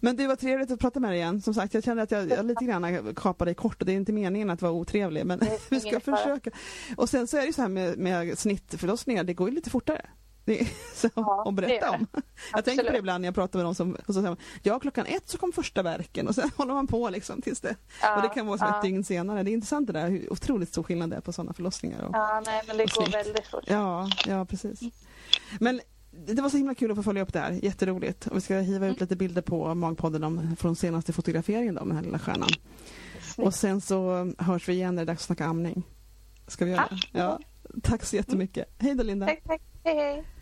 Men 0.00 0.16
det 0.16 0.26
var 0.26 0.36
trevligt 0.36 0.70
att 0.70 0.80
prata 0.80 1.00
med 1.00 1.10
dig 1.10 1.18
igen. 1.18 1.42
Som 1.42 1.54
sagt, 1.54 1.74
jag 1.74 1.84
känner 1.84 2.02
att 2.02 2.10
jag, 2.10 2.30
jag 2.30 2.46
lite 2.46 2.64
grann 2.64 3.14
kapar 3.14 3.46
dig 3.46 3.54
kort 3.54 3.80
och 3.80 3.86
det 3.86 3.92
är 3.92 3.96
inte 3.96 4.12
meningen 4.12 4.50
att 4.50 4.62
vara 4.62 4.72
otrevlig 4.72 5.26
men 5.26 5.40
vi 5.70 5.80
ska 5.80 6.00
försöka. 6.00 6.50
Och 6.96 7.08
sen 7.08 7.26
så 7.26 7.36
är 7.36 7.40
det 7.40 7.46
ju 7.46 7.52
så 7.52 7.62
här 7.62 7.68
med, 7.68 7.98
med 7.98 8.38
snittförlossningar, 8.38 9.24
det 9.24 9.34
går 9.34 9.48
ju 9.48 9.54
lite 9.54 9.70
fortare. 9.70 10.06
Det 10.44 10.60
är, 10.60 10.68
så, 10.94 11.08
Ja, 11.14 11.40
att 11.40 11.56
det 11.56 11.62
berätta 11.62 11.90
om. 11.90 12.06
Jag 12.52 12.64
tänker 12.64 12.82
på 12.82 12.82
det 12.82 12.88
Absolut. 12.88 12.98
ibland 12.98 13.22
när 13.22 13.28
jag 13.28 13.34
pratar 13.34 13.58
med 13.58 13.64
någon 13.66 13.74
som, 13.74 13.94
och 13.94 14.14
så 14.14 14.20
säger 14.22 14.36
ja 14.62 14.80
klockan 14.80 15.06
ett 15.06 15.28
så 15.28 15.38
kom 15.38 15.52
första 15.52 15.82
verken 15.82 16.28
och 16.28 16.34
sen 16.34 16.50
håller 16.56 16.74
man 16.74 16.86
på 16.86 17.10
liksom 17.10 17.42
tills 17.42 17.60
det. 17.60 17.76
Ja, 18.02 18.16
och 18.16 18.22
det 18.22 18.28
kan 18.28 18.46
vara 18.46 18.54
ett 18.54 18.74
ja. 18.74 18.80
dygn 18.82 19.04
senare. 19.04 19.42
Det 19.42 19.50
är 19.50 19.52
intressant 19.52 19.86
det 19.86 19.92
där 19.92 20.08
hur 20.08 20.32
otroligt 20.32 20.68
stor 20.68 20.82
skillnad 20.82 21.10
det 21.10 21.16
är 21.16 21.20
på 21.20 21.32
sådana 21.32 21.52
förlossningar. 21.52 22.02
Och, 22.02 22.14
Ja, 22.14 22.42
nej, 22.46 22.62
men 22.66 22.76
det 22.76 22.94
går 22.94 23.12
väldigt 23.12 23.46
fort. 23.46 23.64
Ja, 23.66 24.10
ja 24.26 24.44
precis. 24.44 24.80
Men 25.60 25.80
det 26.10 26.42
var 26.42 26.48
så 26.48 26.56
himla 26.56 26.74
kul 26.74 26.90
att 26.90 26.96
få 26.96 27.02
följa 27.02 27.22
upp 27.22 27.32
det 27.32 27.40
här. 27.40 27.52
Jätteroligt. 27.52 28.26
Och 28.26 28.36
vi 28.36 28.40
ska 28.40 28.58
hiva 28.58 28.86
ut 28.86 29.00
lite 29.00 29.16
bilder 29.16 29.42
på 29.42 29.74
Magpodden 29.74 30.24
om, 30.24 30.56
från 30.56 30.76
senaste 30.76 31.12
fotograferingen 31.12 31.74
då, 31.74 31.80
med 31.84 31.88
den 31.88 31.96
här 31.96 32.04
lilla 32.04 32.18
stjärnan. 32.18 32.48
Och 33.36 33.54
sen 33.54 33.80
så 33.80 34.32
hörs 34.38 34.68
vi 34.68 34.72
igen 34.72 34.94
när 34.94 35.02
det 35.02 35.04
är 35.04 35.06
dags 35.06 35.22
att 35.22 35.26
snacka 35.26 35.44
amning. 35.46 35.82
Ska 36.46 36.64
vi 36.64 36.70
göra 36.70 36.88
det? 36.90 37.18
Ja. 37.18 37.20
Ja. 37.20 37.38
Tack 37.82 38.04
så 38.04 38.16
jättemycket. 38.16 38.74
Hej 38.78 38.94
då 38.94 39.02
Linda. 39.02 39.26
Tack, 39.26 39.42
tack. 39.46 39.62
Hej, 39.84 39.96
hej. 39.96 40.39